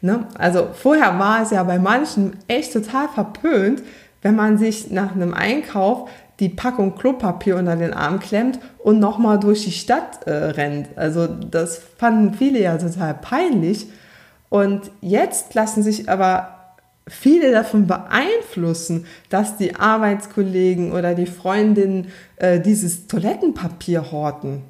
Ne? 0.00 0.26
Also 0.36 0.68
vorher 0.74 1.18
war 1.18 1.42
es 1.42 1.50
ja 1.50 1.62
bei 1.62 1.78
manchen 1.78 2.36
echt 2.46 2.72
total 2.72 3.08
verpönt, 3.08 3.82
wenn 4.22 4.36
man 4.36 4.58
sich 4.58 4.90
nach 4.90 5.14
einem 5.14 5.34
Einkauf 5.34 6.08
die 6.40 6.48
Packung 6.48 6.96
Klopapier 6.96 7.56
unter 7.56 7.76
den 7.76 7.94
Arm 7.94 8.18
klemmt 8.18 8.58
und 8.78 8.98
nochmal 8.98 9.38
durch 9.38 9.64
die 9.64 9.72
Stadt 9.72 10.26
äh, 10.26 10.32
rennt. 10.32 10.88
Also 10.96 11.26
das 11.26 11.80
fanden 11.98 12.34
viele 12.34 12.60
ja 12.60 12.76
total 12.76 13.14
peinlich. 13.14 13.86
Und 14.48 14.90
jetzt 15.00 15.54
lassen 15.54 15.82
sich 15.82 16.08
aber 16.08 16.53
viele 17.06 17.52
davon 17.52 17.86
beeinflussen, 17.86 19.06
dass 19.28 19.56
die 19.56 19.76
Arbeitskollegen 19.76 20.92
oder 20.92 21.14
die 21.14 21.26
Freundinnen 21.26 22.08
äh, 22.36 22.60
dieses 22.60 23.06
Toilettenpapier 23.06 24.10
horten. 24.10 24.62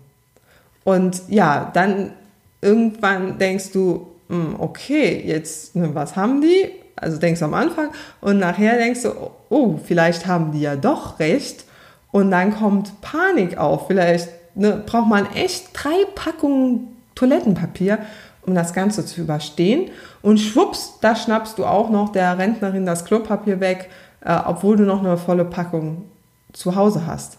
Und 0.82 1.22
ja, 1.28 1.70
dann 1.72 2.12
irgendwann 2.60 3.38
denkst 3.38 3.70
du, 3.72 4.08
hm, 4.28 4.56
okay, 4.58 5.22
jetzt, 5.24 5.76
ne, 5.76 5.94
was 5.94 6.16
haben 6.16 6.40
die? 6.40 6.70
Also 6.96 7.18
denkst 7.18 7.40
du 7.40 7.46
am 7.46 7.54
Anfang 7.54 7.90
und 8.20 8.38
nachher 8.38 8.76
denkst 8.78 9.02
du, 9.02 9.12
oh, 9.48 9.78
vielleicht 9.84 10.26
haben 10.26 10.52
die 10.52 10.60
ja 10.60 10.76
doch 10.76 11.18
recht. 11.18 11.64
Und 12.12 12.30
dann 12.30 12.54
kommt 12.54 13.00
Panik 13.00 13.58
auf. 13.58 13.88
Vielleicht 13.88 14.28
ne, 14.54 14.82
braucht 14.86 15.08
man 15.08 15.26
echt 15.34 15.70
drei 15.72 16.04
Packungen 16.14 16.88
Toilettenpapier, 17.14 17.98
um 18.46 18.54
das 18.54 18.72
Ganze 18.72 19.04
zu 19.04 19.20
überstehen. 19.20 19.90
Und 20.22 20.38
schwupps, 20.38 20.98
da 21.00 21.16
schnappst 21.16 21.58
du 21.58 21.64
auch 21.64 21.90
noch 21.90 22.12
der 22.12 22.38
Rentnerin 22.38 22.86
das 22.86 23.04
Klopapier 23.04 23.60
weg, 23.60 23.90
äh, 24.20 24.36
obwohl 24.46 24.76
du 24.76 24.84
noch 24.84 25.00
eine 25.00 25.16
volle 25.16 25.44
Packung 25.44 26.04
zu 26.52 26.76
Hause 26.76 27.06
hast. 27.06 27.38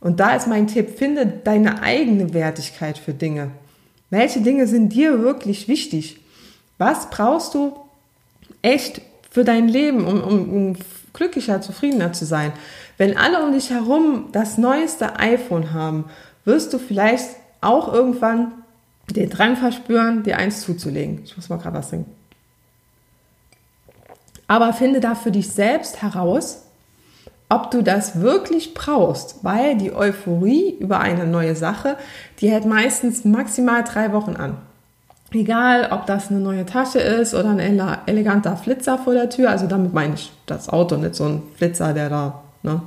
Und 0.00 0.20
da 0.20 0.34
ist 0.34 0.46
mein 0.46 0.66
Tipp, 0.66 0.98
finde 0.98 1.26
deine 1.26 1.82
eigene 1.82 2.32
Wertigkeit 2.34 2.98
für 2.98 3.14
Dinge. 3.14 3.50
Welche 4.10 4.40
Dinge 4.40 4.66
sind 4.66 4.92
dir 4.92 5.20
wirklich 5.22 5.68
wichtig? 5.68 6.20
Was 6.78 7.10
brauchst 7.10 7.54
du 7.54 7.76
echt 8.62 9.00
für 9.30 9.44
dein 9.44 9.68
Leben, 9.68 10.06
um, 10.06 10.22
um, 10.22 10.52
um 10.52 10.76
glücklicher, 11.12 11.60
zufriedener 11.60 12.12
zu 12.12 12.24
sein? 12.24 12.52
Wenn 12.98 13.16
alle 13.16 13.42
um 13.44 13.52
dich 13.52 13.70
herum 13.70 14.26
das 14.32 14.58
neueste 14.58 15.18
iPhone 15.18 15.72
haben, 15.72 16.04
wirst 16.44 16.72
du 16.72 16.78
vielleicht 16.78 17.30
auch 17.60 17.92
irgendwann 17.92 18.52
den 19.14 19.30
Drang 19.30 19.56
verspüren, 19.56 20.22
dir 20.22 20.38
eins 20.38 20.62
zuzulegen. 20.62 21.20
Ich 21.24 21.36
muss 21.36 21.48
mal 21.48 21.58
gerade 21.58 21.78
was 21.78 21.90
trinken. 21.90 22.10
Aber 24.48 24.72
finde 24.72 25.00
da 25.00 25.14
für 25.14 25.30
dich 25.30 25.50
selbst 25.50 26.02
heraus, 26.02 26.62
ob 27.48 27.70
du 27.70 27.82
das 27.82 28.20
wirklich 28.20 28.74
brauchst, 28.74 29.44
weil 29.44 29.76
die 29.76 29.92
Euphorie 29.92 30.76
über 30.78 31.00
eine 31.00 31.26
neue 31.26 31.54
Sache, 31.54 31.96
die 32.40 32.50
hält 32.50 32.64
meistens 32.64 33.24
maximal 33.24 33.84
drei 33.84 34.12
Wochen 34.12 34.36
an. 34.36 34.56
Egal, 35.32 35.88
ob 35.90 36.06
das 36.06 36.30
eine 36.30 36.40
neue 36.40 36.66
Tasche 36.66 36.98
ist 36.98 37.34
oder 37.34 37.50
ein 37.50 37.58
eleganter 38.06 38.56
Flitzer 38.56 38.98
vor 38.98 39.12
der 39.12 39.28
Tür. 39.28 39.50
Also 39.50 39.66
damit 39.66 39.92
meine 39.92 40.14
ich 40.14 40.32
das 40.46 40.68
Auto, 40.68 40.96
nicht 40.96 41.14
so 41.14 41.24
ein 41.24 41.42
Flitzer, 41.56 41.92
der 41.92 42.08
da 42.08 42.42
ne, 42.62 42.80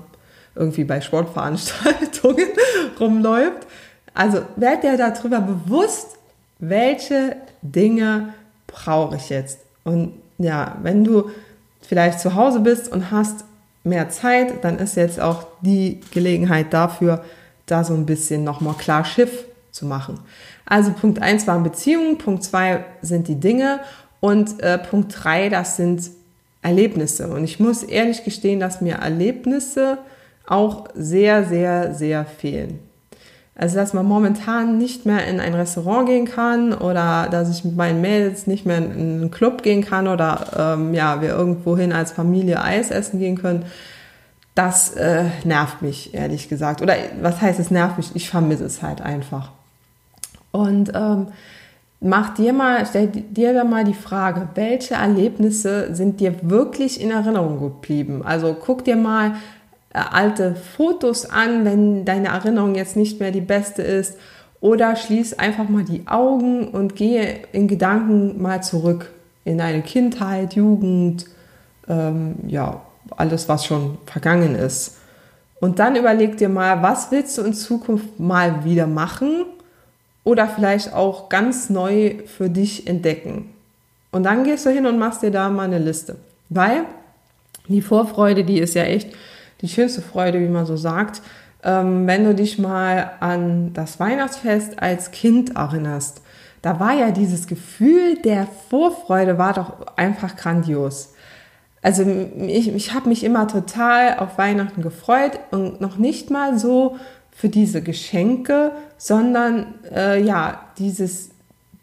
irgendwie 0.55 0.85
bei 0.85 1.01
Sportveranstaltungen 1.01 2.47
rumläuft. 2.99 3.67
Also 4.19 4.41
werd 4.57 4.83
dir 4.83 4.97
darüber 4.97 5.39
bewusst, 5.39 6.17
welche 6.59 7.37
Dinge 7.61 8.33
brauche 8.67 9.15
ich 9.15 9.29
jetzt. 9.29 9.59
Und 9.85 10.11
ja, 10.37 10.75
wenn 10.83 11.05
du 11.05 11.29
vielleicht 11.81 12.19
zu 12.19 12.35
Hause 12.35 12.59
bist 12.59 12.91
und 12.91 13.11
hast 13.11 13.45
mehr 13.85 14.09
Zeit, 14.09 14.61
dann 14.65 14.77
ist 14.77 14.97
jetzt 14.97 15.21
auch 15.21 15.47
die 15.61 16.01
Gelegenheit 16.11 16.73
dafür, 16.73 17.23
da 17.65 17.85
so 17.85 17.93
ein 17.93 18.05
bisschen 18.05 18.43
nochmal 18.43 18.73
klar 18.73 19.05
Schiff 19.05 19.45
zu 19.71 19.85
machen. 19.85 20.19
Also 20.65 20.91
Punkt 20.91 21.21
1 21.21 21.47
waren 21.47 21.63
Beziehungen, 21.63 22.17
Punkt 22.17 22.43
2 22.43 22.83
sind 23.01 23.29
die 23.29 23.39
Dinge 23.39 23.79
und 24.19 24.61
äh, 24.61 24.79
Punkt 24.79 25.15
3, 25.17 25.47
das 25.47 25.77
sind 25.77 26.11
Erlebnisse. 26.61 27.29
Und 27.29 27.45
ich 27.45 27.61
muss 27.61 27.83
ehrlich 27.83 28.25
gestehen, 28.25 28.59
dass 28.59 28.81
mir 28.81 28.95
Erlebnisse 28.95 29.97
auch 30.45 30.89
sehr, 30.93 31.45
sehr, 31.45 31.93
sehr 31.93 32.25
fehlen. 32.25 32.88
Also, 33.59 33.75
dass 33.75 33.93
man 33.93 34.05
momentan 34.05 34.77
nicht 34.77 35.05
mehr 35.05 35.27
in 35.27 35.41
ein 35.41 35.53
Restaurant 35.53 36.07
gehen 36.07 36.23
kann 36.23 36.73
oder 36.73 37.27
dass 37.29 37.49
ich 37.49 37.65
mit 37.65 37.75
meinen 37.75 37.99
Mädels 37.99 38.47
nicht 38.47 38.65
mehr 38.65 38.77
in 38.77 38.91
einen 38.91 39.31
Club 39.31 39.63
gehen 39.63 39.83
kann 39.83 40.07
oder 40.07 40.77
ähm, 40.77 40.93
ja, 40.93 41.21
wir 41.21 41.31
irgendwohin 41.31 41.91
als 41.91 42.13
Familie 42.13 42.63
Eis 42.63 42.89
essen 42.89 43.19
gehen 43.19 43.37
können, 43.37 43.65
das 44.55 44.91
äh, 44.95 45.25
nervt 45.43 45.81
mich, 45.81 46.13
ehrlich 46.13 46.47
gesagt. 46.47 46.81
Oder 46.81 46.95
was 47.21 47.41
heißt 47.41 47.59
es 47.59 47.69
nervt 47.69 47.97
mich? 47.97 48.11
Ich 48.13 48.29
vermisse 48.29 48.63
es 48.63 48.81
halt 48.81 49.01
einfach. 49.01 49.51
Und 50.51 50.93
ähm, 50.95 51.27
mach 51.99 52.35
dir 52.35 52.53
mal, 52.53 52.85
stell 52.85 53.07
dir 53.07 53.53
da 53.53 53.65
mal 53.65 53.83
die 53.83 53.93
Frage, 53.93 54.47
welche 54.55 54.93
Erlebnisse 54.93 55.93
sind 55.93 56.21
dir 56.21 56.33
wirklich 56.43 57.01
in 57.01 57.11
Erinnerung 57.11 57.59
geblieben? 57.59 58.21
Also 58.23 58.55
guck 58.57 58.85
dir 58.85 58.95
mal 58.95 59.33
alte 59.93 60.55
Fotos 60.55 61.25
an, 61.29 61.65
wenn 61.65 62.05
deine 62.05 62.29
Erinnerung 62.29 62.75
jetzt 62.75 62.95
nicht 62.95 63.19
mehr 63.19 63.31
die 63.31 63.41
beste 63.41 63.81
ist. 63.81 64.15
Oder 64.61 64.95
schließ 64.95 65.39
einfach 65.39 65.69
mal 65.69 65.83
die 65.83 66.07
Augen 66.07 66.67
und 66.67 66.95
gehe 66.95 67.39
in 67.53 67.67
Gedanken 67.67 68.41
mal 68.41 68.61
zurück 68.61 69.11
in 69.45 69.57
deine 69.57 69.81
Kindheit, 69.81 70.53
Jugend, 70.53 71.25
ähm, 71.87 72.35
ja, 72.47 72.81
alles, 73.15 73.47
was 73.49 73.65
schon 73.65 73.97
vergangen 74.05 74.55
ist. 74.55 74.97
Und 75.59 75.79
dann 75.79 75.95
überleg 75.95 76.37
dir 76.37 76.49
mal, 76.49 76.81
was 76.81 77.11
willst 77.11 77.37
du 77.37 77.41
in 77.41 77.53
Zukunft 77.53 78.19
mal 78.19 78.63
wieder 78.63 78.85
machen 78.85 79.45
oder 80.23 80.47
vielleicht 80.47 80.93
auch 80.93 81.29
ganz 81.29 81.69
neu 81.69 82.15
für 82.25 82.49
dich 82.49 82.87
entdecken. 82.87 83.53
Und 84.11 84.23
dann 84.23 84.43
gehst 84.43 84.65
du 84.65 84.69
hin 84.69 84.85
und 84.85 84.99
machst 84.99 85.21
dir 85.21 85.31
da 85.31 85.49
mal 85.49 85.63
eine 85.63 85.79
Liste. 85.79 86.17
Weil 86.49 86.83
die 87.67 87.81
Vorfreude, 87.81 88.43
die 88.43 88.59
ist 88.59 88.75
ja 88.75 88.83
echt 88.83 89.09
die 89.61 89.67
schönste 89.67 90.01
Freude, 90.01 90.39
wie 90.39 90.47
man 90.47 90.65
so 90.65 90.77
sagt. 90.77 91.21
Ähm, 91.63 92.07
wenn 92.07 92.23
du 92.23 92.33
dich 92.33 92.57
mal 92.57 93.11
an 93.19 93.73
das 93.73 93.99
Weihnachtsfest 93.99 94.81
als 94.81 95.11
Kind 95.11 95.55
erinnerst, 95.55 96.21
da 96.61 96.79
war 96.79 96.93
ja 96.93 97.11
dieses 97.11 97.47
Gefühl 97.47 98.17
der 98.17 98.47
Vorfreude 98.69 99.37
war 99.37 99.53
doch 99.53 99.97
einfach 99.97 100.35
grandios. 100.35 101.13
Also 101.81 102.03
ich, 102.03 102.73
ich 102.73 102.93
habe 102.93 103.07
mich 103.07 103.23
immer 103.23 103.47
total 103.47 104.19
auf 104.19 104.37
Weihnachten 104.37 104.81
gefreut 104.81 105.39
und 105.51 105.79
noch 105.79 105.97
nicht 105.97 106.29
mal 106.29 106.59
so 106.59 106.97
für 107.31 107.47
diese 107.47 107.81
Geschenke, 107.81 108.73
sondern 108.97 109.75
äh, 109.93 110.21
ja, 110.21 110.65
dieses, 110.77 111.29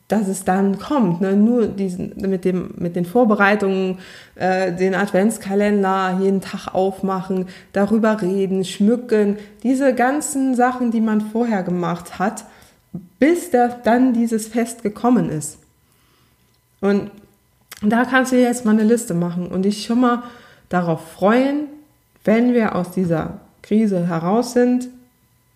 dass 0.08 0.28
es 0.28 0.44
dann 0.44 0.78
kommt, 0.78 1.20
ne? 1.20 1.34
nur 1.34 1.66
diesen, 1.66 2.14
mit, 2.18 2.44
dem, 2.44 2.70
mit 2.76 2.94
den 2.94 3.04
Vorbereitungen, 3.04 3.98
äh, 4.36 4.72
den 4.72 4.94
Adventskalender 4.94 6.18
jeden 6.20 6.40
Tag 6.40 6.74
aufmachen, 6.74 7.46
darüber 7.72 8.22
reden, 8.22 8.64
schmücken, 8.64 9.36
diese 9.64 9.94
ganzen 9.94 10.54
Sachen, 10.54 10.92
die 10.92 11.00
man 11.00 11.20
vorher 11.20 11.64
gemacht 11.64 12.20
hat, 12.20 12.44
bis 13.18 13.50
der, 13.50 13.68
dann 13.68 14.12
dieses 14.12 14.46
Fest 14.46 14.84
gekommen 14.84 15.28
ist. 15.28 15.58
Und 16.80 17.10
da 17.82 18.04
kannst 18.04 18.30
du 18.30 18.40
jetzt 18.40 18.64
mal 18.64 18.72
eine 18.72 18.84
Liste 18.84 19.12
machen 19.12 19.48
und 19.48 19.62
dich 19.62 19.84
schon 19.84 20.00
mal 20.00 20.22
darauf 20.68 21.12
freuen, 21.12 21.66
wenn 22.24 22.54
wir 22.54 22.76
aus 22.76 22.92
dieser 22.92 23.40
Krise 23.62 24.06
heraus 24.06 24.52
sind, 24.52 24.88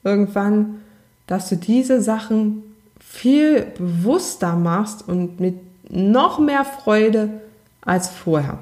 irgendwann, 0.02 0.80
dass 1.26 1.48
du 1.48 1.56
diese 1.56 2.00
Sachen 2.00 2.64
viel 3.10 3.62
bewusster 3.76 4.54
machst 4.54 5.06
und 5.06 5.40
mit 5.40 5.56
noch 5.90 6.38
mehr 6.38 6.64
Freude 6.64 7.28
als 7.84 8.08
vorher. 8.08 8.58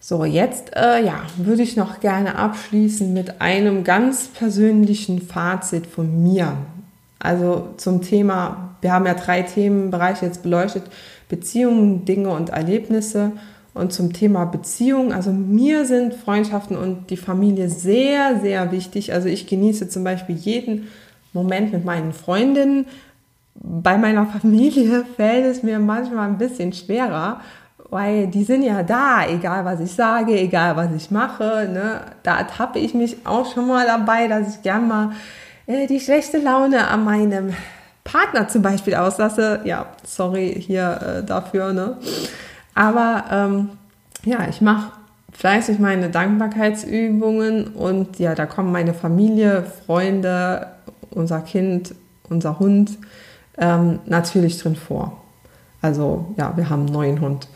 So, 0.00 0.24
jetzt 0.24 0.74
äh, 0.74 1.04
ja, 1.04 1.22
würde 1.36 1.62
ich 1.62 1.76
noch 1.76 2.00
gerne 2.00 2.34
abschließen 2.34 3.12
mit 3.12 3.40
einem 3.40 3.84
ganz 3.84 4.26
persönlichen 4.26 5.22
Fazit 5.22 5.86
von 5.86 6.22
mir. 6.22 6.56
Also 7.20 7.68
zum 7.76 8.02
Thema, 8.02 8.74
wir 8.80 8.92
haben 8.92 9.06
ja 9.06 9.14
drei 9.14 9.42
Themenbereiche 9.42 10.26
jetzt 10.26 10.42
beleuchtet, 10.42 10.84
Beziehungen, 11.28 12.04
Dinge 12.04 12.30
und 12.30 12.50
Erlebnisse. 12.50 13.32
Und 13.74 13.92
zum 13.92 14.12
Thema 14.12 14.46
Beziehung, 14.46 15.12
also 15.12 15.30
mir 15.30 15.84
sind 15.84 16.14
Freundschaften 16.14 16.76
und 16.76 17.10
die 17.10 17.16
Familie 17.16 17.68
sehr, 17.68 18.40
sehr 18.40 18.72
wichtig. 18.72 19.12
Also 19.12 19.28
ich 19.28 19.46
genieße 19.46 19.88
zum 19.88 20.02
Beispiel 20.02 20.34
jeden 20.34 20.88
Moment 21.38 21.72
mit 21.72 21.84
meinen 21.84 22.12
Freundinnen. 22.12 22.86
Bei 23.54 23.96
meiner 23.96 24.26
Familie 24.26 25.04
fällt 25.16 25.46
es 25.46 25.62
mir 25.62 25.78
manchmal 25.78 26.28
ein 26.28 26.38
bisschen 26.38 26.72
schwerer, 26.72 27.40
weil 27.90 28.26
die 28.26 28.44
sind 28.44 28.62
ja 28.62 28.82
da, 28.82 29.26
egal 29.26 29.64
was 29.64 29.80
ich 29.80 29.92
sage, 29.92 30.38
egal 30.38 30.76
was 30.76 30.90
ich 30.96 31.10
mache. 31.10 31.68
Ne? 31.72 32.00
Da 32.22 32.42
tappe 32.42 32.78
ich 32.78 32.94
mich 32.94 33.24
auch 33.24 33.52
schon 33.52 33.68
mal 33.68 33.86
dabei, 33.86 34.26
dass 34.28 34.56
ich 34.56 34.62
gern 34.62 34.88
mal 34.88 35.12
äh, 35.66 35.86
die 35.86 36.00
schlechte 36.00 36.38
Laune 36.38 36.88
an 36.88 37.04
meinem 37.04 37.54
Partner 38.04 38.48
zum 38.48 38.62
Beispiel 38.62 38.94
auslasse. 38.94 39.60
Ja, 39.64 39.86
sorry 40.04 40.60
hier 40.60 41.20
äh, 41.20 41.24
dafür. 41.24 41.72
Ne? 41.72 41.96
Aber 42.74 43.24
ähm, 43.30 43.70
ja, 44.24 44.46
ich 44.48 44.60
mache 44.60 44.92
fleißig 45.38 45.78
meine 45.78 46.10
Dankbarkeitsübungen 46.10 47.68
und 47.68 48.18
ja, 48.18 48.34
da 48.34 48.46
kommen 48.46 48.72
meine 48.72 48.92
Familie, 48.92 49.64
Freunde, 49.86 50.66
unser 51.10 51.40
Kind, 51.40 51.94
unser 52.28 52.58
Hund 52.58 52.98
ähm, 53.56 53.98
natürlich 54.06 54.58
drin 54.58 54.76
vor. 54.76 55.20
Also 55.80 56.34
ja, 56.36 56.56
wir 56.56 56.70
haben 56.70 56.86
einen 56.86 56.92
neuen 56.92 57.20
Hund. 57.20 57.48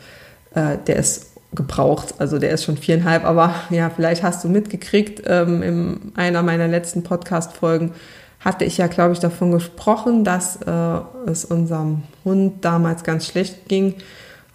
Äh, 0.53 0.77
der 0.87 0.97
ist 0.97 1.31
gebraucht, 1.53 2.15
also 2.17 2.39
der 2.39 2.51
ist 2.51 2.63
schon 2.63 2.77
viereinhalb, 2.77 3.25
aber 3.25 3.53
ja, 3.69 3.89
vielleicht 3.89 4.23
hast 4.23 4.43
du 4.43 4.49
mitgekriegt, 4.49 5.23
ähm, 5.27 5.61
in 5.61 6.11
einer 6.15 6.41
meiner 6.41 6.67
letzten 6.67 7.03
Podcast-Folgen 7.03 7.91
hatte 8.39 8.65
ich 8.65 8.77
ja, 8.77 8.87
glaube 8.87 9.13
ich, 9.13 9.19
davon 9.19 9.51
gesprochen, 9.51 10.23
dass 10.23 10.57
äh, 10.57 10.99
es 11.27 11.45
unserem 11.45 12.03
Hund 12.25 12.65
damals 12.65 13.03
ganz 13.03 13.27
schlecht 13.27 13.67
ging. 13.69 13.95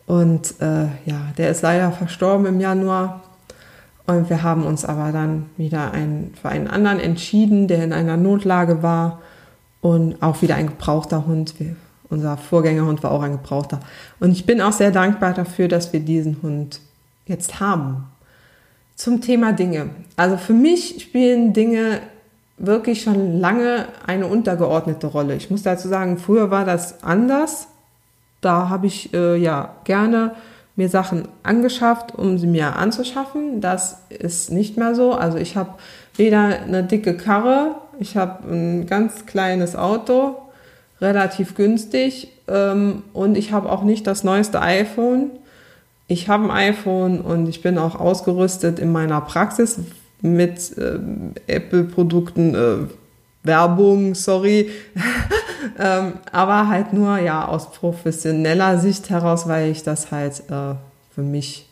Und 0.06 0.54
äh, 0.60 0.86
ja, 1.06 1.32
der 1.38 1.50
ist 1.50 1.62
leider 1.62 1.90
verstorben 1.92 2.46
im 2.46 2.60
Januar. 2.60 3.22
Und 4.08 4.28
wir 4.30 4.42
haben 4.42 4.64
uns 4.64 4.84
aber 4.84 5.12
dann 5.12 5.46
wieder 5.56 5.92
ein, 5.92 6.32
für 6.40 6.48
einen 6.48 6.66
anderen 6.66 6.98
entschieden, 6.98 7.68
der 7.68 7.84
in 7.84 7.92
einer 7.92 8.16
Notlage 8.16 8.82
war 8.82 9.20
und 9.82 10.20
auch 10.22 10.42
wieder 10.42 10.56
ein 10.56 10.66
gebrauchter 10.66 11.26
Hund. 11.26 11.60
Wir 11.60 11.76
unser 12.10 12.36
Vorgängerhund 12.36 13.02
war 13.02 13.10
auch 13.10 13.22
ein 13.22 13.32
gebrauchter. 13.32 13.80
Und 14.18 14.32
ich 14.32 14.46
bin 14.46 14.60
auch 14.60 14.72
sehr 14.72 14.90
dankbar 14.90 15.34
dafür, 15.34 15.68
dass 15.68 15.92
wir 15.92 16.00
diesen 16.00 16.38
Hund 16.42 16.80
jetzt 17.26 17.60
haben. 17.60 18.06
Zum 18.96 19.20
Thema 19.20 19.52
Dinge. 19.52 19.90
Also 20.16 20.38
für 20.38 20.54
mich 20.54 21.02
spielen 21.02 21.52
Dinge 21.52 22.00
wirklich 22.56 23.02
schon 23.02 23.38
lange 23.38 23.86
eine 24.06 24.26
untergeordnete 24.26 25.06
Rolle. 25.06 25.36
Ich 25.36 25.50
muss 25.50 25.62
dazu 25.62 25.86
sagen, 25.88 26.16
früher 26.16 26.50
war 26.50 26.64
das 26.64 27.04
anders. 27.04 27.68
Da 28.40 28.70
habe 28.70 28.86
ich 28.86 29.12
äh, 29.12 29.36
ja 29.36 29.74
gerne 29.84 30.32
mir 30.78 30.88
Sachen 30.88 31.26
angeschafft, 31.42 32.14
um 32.14 32.38
sie 32.38 32.46
mir 32.46 32.76
anzuschaffen. 32.76 33.60
Das 33.60 33.98
ist 34.10 34.52
nicht 34.52 34.76
mehr 34.76 34.94
so. 34.94 35.12
Also 35.12 35.36
ich 35.36 35.56
habe 35.56 35.74
weder 36.16 36.60
eine 36.62 36.84
dicke 36.84 37.16
Karre, 37.16 37.74
ich 37.98 38.16
habe 38.16 38.48
ein 38.48 38.86
ganz 38.86 39.26
kleines 39.26 39.74
Auto, 39.74 40.36
relativ 41.00 41.56
günstig 41.56 42.28
ähm, 42.46 43.02
und 43.12 43.36
ich 43.36 43.50
habe 43.50 43.70
auch 43.72 43.82
nicht 43.82 44.06
das 44.06 44.22
neueste 44.22 44.62
iPhone. 44.62 45.30
Ich 46.06 46.28
habe 46.28 46.44
ein 46.44 46.50
iPhone 46.72 47.20
und 47.20 47.48
ich 47.48 47.60
bin 47.60 47.76
auch 47.76 47.98
ausgerüstet 47.98 48.78
in 48.78 48.92
meiner 48.92 49.20
Praxis 49.20 49.80
mit 50.22 50.78
äh, 50.78 51.00
Apple-Produkten, 51.48 52.54
äh, 52.54 52.76
Werbung, 53.42 54.14
sorry, 54.14 54.70
ähm, 55.78 56.14
aber 56.32 56.68
halt 56.68 56.92
nur 56.92 57.18
ja 57.18 57.46
aus 57.46 57.70
professioneller 57.72 58.78
Sicht 58.78 59.10
heraus, 59.10 59.48
weil 59.48 59.70
ich 59.70 59.82
das 59.82 60.10
halt 60.10 60.40
äh, 60.50 60.74
für 61.14 61.22
mich 61.22 61.68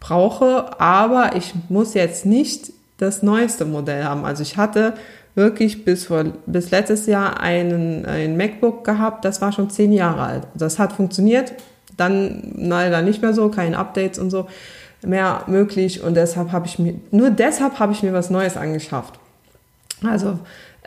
brauche. 0.00 0.80
Aber 0.80 1.36
ich 1.36 1.54
muss 1.68 1.94
jetzt 1.94 2.26
nicht 2.26 2.72
das 2.98 3.22
neueste 3.22 3.64
Modell 3.64 4.04
haben. 4.04 4.24
Also 4.24 4.42
ich 4.42 4.56
hatte 4.56 4.94
wirklich 5.34 5.84
bis, 5.84 6.06
vor, 6.06 6.24
bis 6.46 6.70
letztes 6.70 7.06
Jahr 7.06 7.40
einen, 7.40 8.06
ein 8.06 8.36
MacBook 8.36 8.84
gehabt, 8.84 9.24
das 9.24 9.42
war 9.42 9.52
schon 9.52 9.70
zehn 9.70 9.92
Jahre 9.92 10.22
alt. 10.22 10.46
Das 10.54 10.78
hat 10.78 10.94
funktioniert, 10.94 11.52
dann 11.96 12.54
leider 12.56 13.02
nicht 13.02 13.20
mehr 13.22 13.34
so, 13.34 13.50
keine 13.50 13.78
Updates 13.78 14.18
und 14.18 14.30
so 14.30 14.46
mehr 15.04 15.44
möglich 15.46 16.02
und 16.02 16.14
deshalb 16.14 16.52
habe 16.52 16.66
ich 16.66 16.78
mir, 16.78 16.94
nur 17.10 17.30
deshalb 17.30 17.78
habe 17.78 17.92
ich 17.92 18.02
mir 18.02 18.14
was 18.14 18.30
Neues 18.30 18.56
angeschafft. 18.56 19.18
Also, 20.02 20.38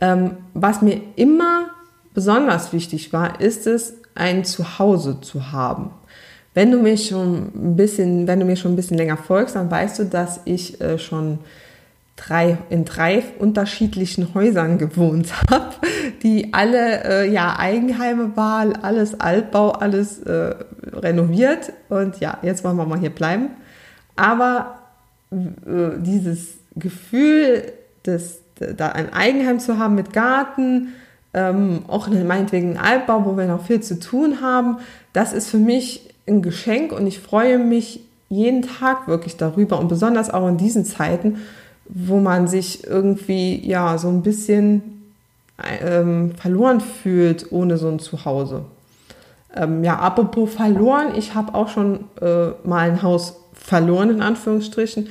ähm, 0.02 0.32
was 0.54 0.82
mir 0.82 1.00
immer 1.16 1.70
besonders 2.20 2.74
wichtig 2.74 3.14
war, 3.14 3.40
ist 3.40 3.66
es, 3.66 3.94
ein 4.14 4.44
Zuhause 4.44 5.22
zu 5.22 5.54
haben. 5.54 5.92
Wenn 6.54 6.70
du 6.70 6.78
mich 6.78 7.08
schon 7.08 7.50
ein 7.56 7.78
bisschen, 7.78 8.28
wenn 8.28 8.42
du 8.42 8.46
mir 8.46 8.58
schon 8.58 8.74
ein 8.74 8.76
bisschen 8.76 8.98
länger 8.98 9.16
folgst, 9.16 9.56
dann 9.56 9.72
weißt 9.72 10.00
du, 10.00 10.04
dass 10.04 10.42
ich 10.44 10.82
äh, 10.82 11.00
schon 11.00 11.40
drei, 12.18 12.58
in 12.70 12.84
drei 12.84 13.24
unterschiedlichen 13.40 14.34
Häusern 14.34 14.78
gewohnt 14.78 15.32
habe, 15.50 15.76
die 16.24 16.54
alle 16.54 17.06
äh, 17.06 17.32
ja 17.32 17.58
Eigenheime 17.58 18.36
waren, 18.36 18.76
alles 18.76 19.18
Altbau, 19.18 19.70
alles 19.70 20.20
äh, 20.24 20.56
renoviert. 20.92 21.72
Und 21.88 22.20
ja, 22.20 22.38
jetzt 22.42 22.66
wollen 22.66 22.76
wir 22.76 22.86
mal 22.86 23.00
hier 23.00 23.12
bleiben. 23.12 23.52
Aber 24.18 24.80
äh, 25.32 25.38
dieses 26.00 26.58
Gefühl, 26.76 27.64
des, 28.06 28.42
da 28.76 28.90
ein 28.90 29.14
Eigenheim 29.14 29.62
zu 29.62 29.78
haben 29.78 29.96
mit 29.96 30.12
Garten, 30.12 30.90
ähm, 31.34 31.84
auch 31.88 32.08
meinetwegen 32.08 32.78
ein 32.78 32.84
Altbau, 32.84 33.26
wo 33.26 33.38
wir 33.38 33.46
noch 33.46 33.66
viel 33.66 33.82
zu 33.82 34.00
tun 34.00 34.42
haben, 34.42 34.78
das 35.14 35.34
ist 35.34 35.50
für 35.50 35.58
mich 35.58 36.10
ein 36.28 36.42
Geschenk 36.42 36.92
und 36.92 37.08
ich 37.08 37.20
freue 37.20 37.60
mich 37.60 38.02
jeden 38.30 38.62
Tag 38.62 39.08
wirklich 39.08 39.38
darüber 39.38 39.80
und 39.80 39.88
besonders 39.88 40.30
auch 40.30 40.48
in 40.48 40.58
diesen 40.58 40.86
Zeiten, 40.86 41.40
wo 41.86 42.20
man 42.20 42.48
sich 42.48 42.86
irgendwie 42.86 43.68
ja 43.68 43.98
so 43.98 44.10
ein 44.10 44.22
bisschen 44.22 45.12
ähm, 45.82 46.34
verloren 46.36 46.82
fühlt 46.82 47.52
ohne 47.52 47.78
so 47.78 47.88
ein 47.90 48.00
Zuhause. 48.00 48.66
Ähm, 49.56 49.84
ja, 49.84 49.98
apropos 49.98 50.54
verloren, 50.54 51.14
ich 51.16 51.34
habe 51.34 51.56
auch 51.56 51.70
schon 51.70 52.06
äh, 52.22 52.50
mal 52.64 52.90
ein 52.90 53.02
Haus 53.02 53.40
verloren, 53.54 54.12
in 54.12 54.22
Anführungsstrichen. 54.22 55.10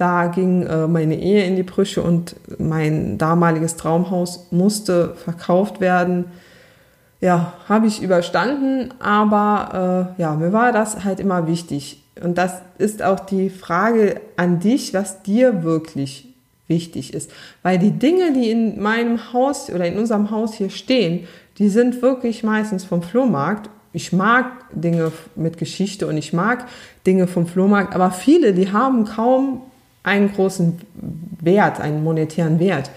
Da 0.00 0.28
ging 0.28 0.62
äh, 0.62 0.86
meine 0.86 1.14
Ehe 1.20 1.44
in 1.44 1.56
die 1.56 1.62
Brüche 1.62 2.00
und 2.00 2.34
mein 2.56 3.18
damaliges 3.18 3.76
Traumhaus 3.76 4.46
musste 4.50 5.14
verkauft 5.14 5.82
werden. 5.82 6.24
Ja, 7.20 7.52
habe 7.68 7.86
ich 7.86 8.02
überstanden, 8.02 8.94
aber 8.98 10.14
äh, 10.16 10.22
ja, 10.22 10.34
mir 10.36 10.54
war 10.54 10.72
das 10.72 11.04
halt 11.04 11.20
immer 11.20 11.46
wichtig. 11.46 12.02
Und 12.18 12.38
das 12.38 12.62
ist 12.78 13.02
auch 13.02 13.20
die 13.20 13.50
Frage 13.50 14.22
an 14.38 14.58
dich, 14.58 14.94
was 14.94 15.22
dir 15.22 15.64
wirklich 15.64 16.32
wichtig 16.66 17.12
ist. 17.12 17.30
Weil 17.62 17.78
die 17.78 17.90
Dinge, 17.92 18.32
die 18.32 18.50
in 18.50 18.80
meinem 18.80 19.34
Haus 19.34 19.68
oder 19.68 19.84
in 19.84 19.98
unserem 19.98 20.30
Haus 20.30 20.54
hier 20.54 20.70
stehen, 20.70 21.26
die 21.58 21.68
sind 21.68 22.00
wirklich 22.00 22.42
meistens 22.42 22.84
vom 22.84 23.02
Flohmarkt. 23.02 23.68
Ich 23.92 24.14
mag 24.14 24.46
Dinge 24.72 25.12
mit 25.36 25.58
Geschichte 25.58 26.06
und 26.06 26.16
ich 26.16 26.32
mag 26.32 26.64
Dinge 27.06 27.26
vom 27.26 27.46
Flohmarkt, 27.46 27.94
aber 27.94 28.12
viele, 28.12 28.54
die 28.54 28.72
haben 28.72 29.04
kaum 29.04 29.60
einen 30.02 30.32
großen 30.32 30.80
Wert, 31.40 31.80
einen 31.80 32.02
monetären 32.02 32.58
Wert. 32.58 32.90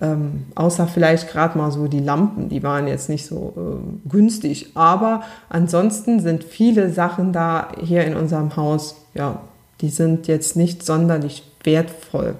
Ähm, 0.00 0.46
außer 0.54 0.86
vielleicht 0.86 1.28
gerade 1.28 1.58
mal 1.58 1.72
so 1.72 1.88
die 1.88 1.98
Lampen, 1.98 2.48
die 2.48 2.62
waren 2.62 2.86
jetzt 2.86 3.08
nicht 3.08 3.26
so 3.26 3.54
äh, 3.56 4.08
günstig. 4.08 4.70
Aber 4.74 5.22
ansonsten 5.48 6.20
sind 6.20 6.44
viele 6.44 6.90
Sachen 6.90 7.32
da 7.32 7.68
hier 7.80 8.04
in 8.04 8.14
unserem 8.14 8.54
Haus, 8.56 8.96
ja, 9.14 9.40
die 9.80 9.90
sind 9.90 10.28
jetzt 10.28 10.56
nicht 10.56 10.84
sonderlich 10.84 11.42
wertvoll. 11.64 12.36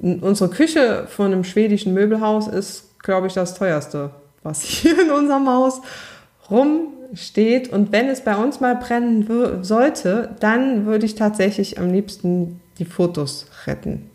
Unsere 0.00 0.50
Küche 0.50 1.06
von 1.08 1.26
einem 1.26 1.44
schwedischen 1.44 1.94
Möbelhaus 1.94 2.48
ist, 2.48 2.98
glaube 3.02 3.26
ich, 3.26 3.34
das 3.34 3.54
teuerste, 3.54 4.10
was 4.42 4.62
hier 4.62 5.00
in 5.00 5.10
unserem 5.10 5.48
Haus 5.48 5.80
rumsteht. 6.50 7.72
Und 7.72 7.92
wenn 7.92 8.08
es 8.08 8.22
bei 8.22 8.36
uns 8.36 8.60
mal 8.60 8.76
brennen 8.76 9.62
sollte, 9.62 10.30
dann 10.40 10.84
würde 10.84 11.06
ich 11.06 11.14
tatsächlich 11.14 11.78
am 11.78 11.90
liebsten 11.90 12.60
die 12.80 12.84
Fotos 12.84 13.46
retten. 13.66 14.10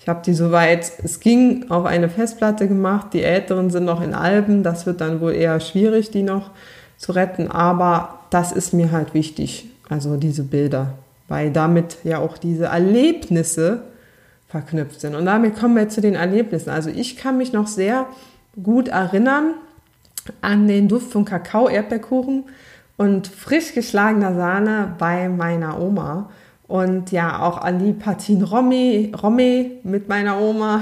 Ich 0.00 0.08
habe 0.08 0.22
die 0.24 0.34
soweit, 0.34 0.92
es 1.02 1.20
ging, 1.20 1.66
auf 1.68 1.84
eine 1.84 2.08
Festplatte 2.08 2.68
gemacht. 2.68 3.08
Die 3.12 3.22
älteren 3.22 3.70
sind 3.70 3.84
noch 3.84 4.00
in 4.00 4.14
Alben. 4.14 4.62
Das 4.62 4.86
wird 4.86 5.00
dann 5.00 5.20
wohl 5.20 5.32
eher 5.32 5.60
schwierig, 5.60 6.10
die 6.10 6.22
noch 6.22 6.50
zu 6.96 7.12
retten. 7.12 7.50
Aber 7.50 8.20
das 8.30 8.52
ist 8.52 8.72
mir 8.72 8.92
halt 8.92 9.14
wichtig, 9.14 9.68
also 9.88 10.16
diese 10.16 10.44
Bilder, 10.44 10.94
weil 11.28 11.50
damit 11.50 11.98
ja 12.04 12.18
auch 12.18 12.38
diese 12.38 12.66
Erlebnisse 12.66 13.82
verknüpft 14.48 15.00
sind. 15.00 15.14
Und 15.14 15.26
damit 15.26 15.58
kommen 15.58 15.76
wir 15.76 15.88
zu 15.88 16.00
den 16.00 16.14
Erlebnissen. 16.14 16.70
Also 16.70 16.90
ich 16.90 17.16
kann 17.16 17.36
mich 17.36 17.52
noch 17.52 17.66
sehr 17.66 18.06
gut 18.62 18.88
erinnern 18.88 19.54
an 20.40 20.66
den 20.68 20.88
Duft 20.88 21.12
von 21.12 21.24
Kakao, 21.24 21.68
Erdbeerkuchen 21.68 22.44
und 22.96 23.26
frisch 23.26 23.74
geschlagener 23.74 24.34
Sahne 24.34 24.94
bei 24.98 25.28
meiner 25.28 25.80
Oma. 25.80 26.30
Und 26.68 27.12
ja, 27.12 27.42
auch 27.42 27.58
an 27.58 27.78
die 27.78 27.92
Partien 27.92 28.42
Romy, 28.42 29.12
Romy 29.22 29.78
mit 29.84 30.08
meiner 30.08 30.40
Oma 30.40 30.80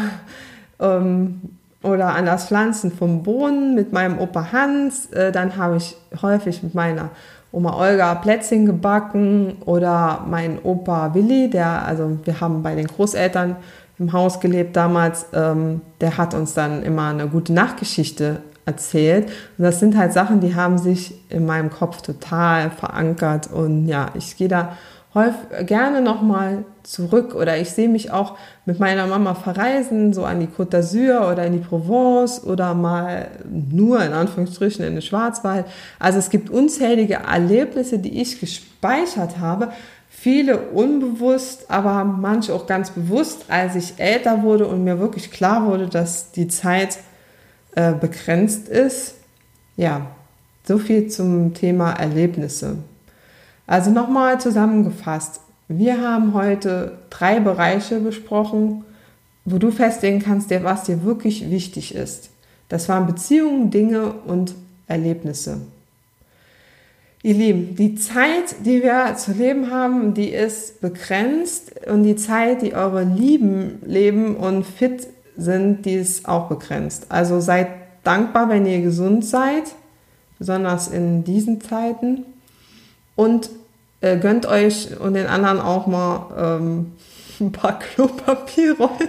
ähm, 0.81 1.43
oder 1.83 2.15
an 2.15 2.25
das 2.25 2.47
Pflanzen 2.47 2.91
vom 2.91 3.23
Bohnen 3.23 3.75
mit 3.75 3.93
meinem 3.93 4.19
Opa 4.19 4.53
Hans. 4.53 5.07
Äh, 5.07 5.31
dann 5.31 5.57
habe 5.57 5.77
ich 5.77 5.97
häufig 6.23 6.63
mit 6.63 6.75
meiner 6.75 7.11
Oma 7.53 7.77
Olga 7.79 8.15
Plätzchen 8.17 8.67
gebacken 8.67 9.59
oder 9.65 10.25
mein 10.29 10.59
Opa 10.63 11.15
Willi, 11.15 11.51
der, 11.51 11.85
also 11.85 12.19
wir 12.25 12.41
haben 12.41 12.63
bei 12.63 12.75
den 12.75 12.87
Großeltern 12.87 13.57
im 13.99 14.13
Haus 14.13 14.41
gelebt 14.41 14.75
damals, 14.75 15.27
ähm, 15.33 15.81
der 16.01 16.17
hat 16.19 16.35
uns 16.35 16.55
dann 16.55 16.83
immer 16.83 17.09
eine 17.11 17.29
gute 17.29 17.53
Nachtgeschichte 17.53 18.39
erzählt. 18.65 19.27
Und 19.57 19.65
das 19.65 19.79
sind 19.79 19.97
halt 19.97 20.13
Sachen, 20.13 20.41
die 20.41 20.57
haben 20.57 20.79
sich 20.79 21.15
in 21.29 21.47
meinem 21.47 21.71
Kopf 21.71 22.03
total 22.03 22.71
verankert. 22.71 23.51
Und 23.53 23.87
ja, 23.87 24.09
ich 24.15 24.37
gehe 24.37 24.49
da 24.49 24.77
häufig 25.15 25.67
gerne 25.67 26.01
nochmal 26.01 26.65
zurück 26.83 27.35
oder 27.35 27.57
ich 27.57 27.71
sehe 27.71 27.89
mich 27.89 28.11
auch 28.11 28.37
mit 28.67 28.81
meiner 28.81 29.07
Mama 29.07 29.35
verreisen, 29.35 30.13
so 30.13 30.25
an 30.25 30.41
die 30.41 30.49
Côte 30.49 30.71
d'Azur 30.71 31.31
oder 31.31 31.47
in 31.47 31.53
die 31.53 31.59
Provence 31.59 32.45
oder 32.45 32.75
mal 32.75 33.29
nur 33.49 34.05
in 34.05 34.13
Anführungsstrichen 34.13 34.85
in 34.85 34.95
den 34.95 35.03
Schwarzwald. 35.03 35.67
Also 35.99 36.19
es 36.19 36.31
gibt 36.31 36.51
unzählige 36.51 37.15
Erlebnisse, 37.15 37.99
die 37.99 38.21
ich 38.21 38.41
gespeichert 38.41 39.39
habe, 39.39 39.71
viele 40.09 40.59
unbewusst, 40.59 41.71
aber 41.71 42.05
manche 42.05 42.53
auch 42.53 42.67
ganz 42.67 42.91
bewusst, 42.91 43.47
als 43.49 43.77
ich 43.77 43.95
älter 43.99 44.43
wurde 44.43 44.67
und 44.67 44.85
mir 44.85 44.99
wirklich 44.99 45.31
klar 45.31 45.67
wurde, 45.67 45.87
dass 45.87 46.33
die 46.33 46.49
Zeit 46.49 46.99
äh, 47.77 47.93
begrenzt 47.93 48.69
ist. 48.69 49.17
Ja, 49.77 50.07
so 50.67 50.79
viel 50.79 51.09
zum 51.09 51.55
Thema 51.55 51.93
Erlebnisse. 51.93 52.79
Also 53.67 53.91
nochmal 53.91 54.41
zusammengefasst. 54.41 55.41
Wir 55.69 56.01
haben 56.01 56.35
heute 56.35 56.99
drei 57.11 57.41
Bereiche 57.41 58.01
besprochen, 58.01 58.85
wo 59.45 59.59
du 59.59 59.71
festlegen 59.71 60.21
kannst, 60.21 60.51
was 60.51 60.85
dir 60.85 61.05
wirklich 61.05 61.51
wichtig 61.51 61.95
ist. 61.95 62.31
Das 62.69 62.89
waren 62.89 63.07
Beziehungen, 63.07 63.71
Dinge 63.71 64.13
und 64.13 64.55
Erlebnisse. 64.87 65.61
Ihr 67.23 67.35
Lieben, 67.35 67.75
die 67.75 67.95
Zeit, 67.95 68.55
die 68.67 68.83
wir 68.83 69.17
zu 69.17 69.33
leben 69.33 69.71
haben, 69.71 70.13
die 70.13 70.29
ist 70.29 70.83
begrenzt 70.83 71.73
und 71.91 72.03
die 72.03 72.17
Zeit, 72.17 72.61
die 72.61 72.75
eure 72.75 73.05
Lieben 73.05 73.79
leben 73.87 74.37
und 74.37 74.67
fit 74.67 75.07
sind, 75.35 75.87
die 75.87 75.95
ist 75.95 76.29
auch 76.29 76.49
begrenzt. 76.49 77.07
Also 77.09 77.41
seid 77.41 77.69
dankbar, 78.03 78.51
wenn 78.51 78.67
ihr 78.67 78.83
gesund 78.83 79.25
seid, 79.25 79.75
besonders 80.39 80.89
in 80.89 81.25
diesen 81.25 81.63
Zeiten 81.63 82.25
und 83.17 83.51
äh, 84.01 84.19
gönnt 84.19 84.47
euch 84.47 84.89
und 84.99 85.15
den 85.15 85.27
anderen 85.27 85.61
auch 85.61 85.87
mal 85.87 86.59
ähm, 86.61 86.93
ein 87.41 87.53
paar 87.53 87.79
Klopapierrollen. 87.79 89.09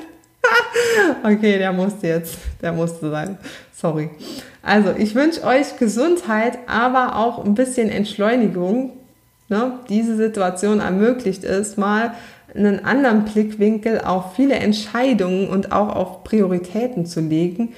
okay, 1.23 1.57
der 1.57 1.73
musste 1.73 2.07
jetzt, 2.07 2.37
der 2.61 2.71
musste 2.71 3.09
sein. 3.09 3.37
Sorry. 3.73 4.09
Also, 4.61 4.93
ich 4.97 5.15
wünsche 5.15 5.43
euch 5.43 5.77
Gesundheit, 5.77 6.57
aber 6.67 7.17
auch 7.17 7.43
ein 7.43 7.55
bisschen 7.55 7.89
Entschleunigung. 7.89 8.93
Ne? 9.49 9.79
Diese 9.89 10.15
Situation 10.15 10.79
ermöglicht 10.79 11.43
es, 11.43 11.77
mal 11.77 12.13
einen 12.55 12.85
anderen 12.85 13.25
Blickwinkel 13.25 14.01
auf 14.01 14.35
viele 14.35 14.55
Entscheidungen 14.55 15.49
und 15.49 15.71
auch 15.71 15.95
auf 15.95 16.23
Prioritäten 16.23 17.05
zu 17.05 17.19
legen, 17.19 17.73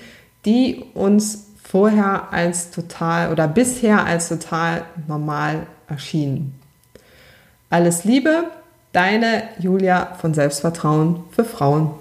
die 0.45 0.85
uns 0.93 1.47
vorher 1.63 2.31
als 2.31 2.71
total 2.71 3.31
oder 3.31 3.47
bisher 3.47 4.05
als 4.05 4.29
total 4.29 4.83
normal 5.07 5.67
erschienen. 5.87 6.59
Alles 7.69 8.03
Liebe, 8.03 8.45
deine 8.93 9.43
Julia 9.59 10.15
von 10.19 10.33
Selbstvertrauen 10.33 11.23
für 11.31 11.43
Frauen. 11.43 11.91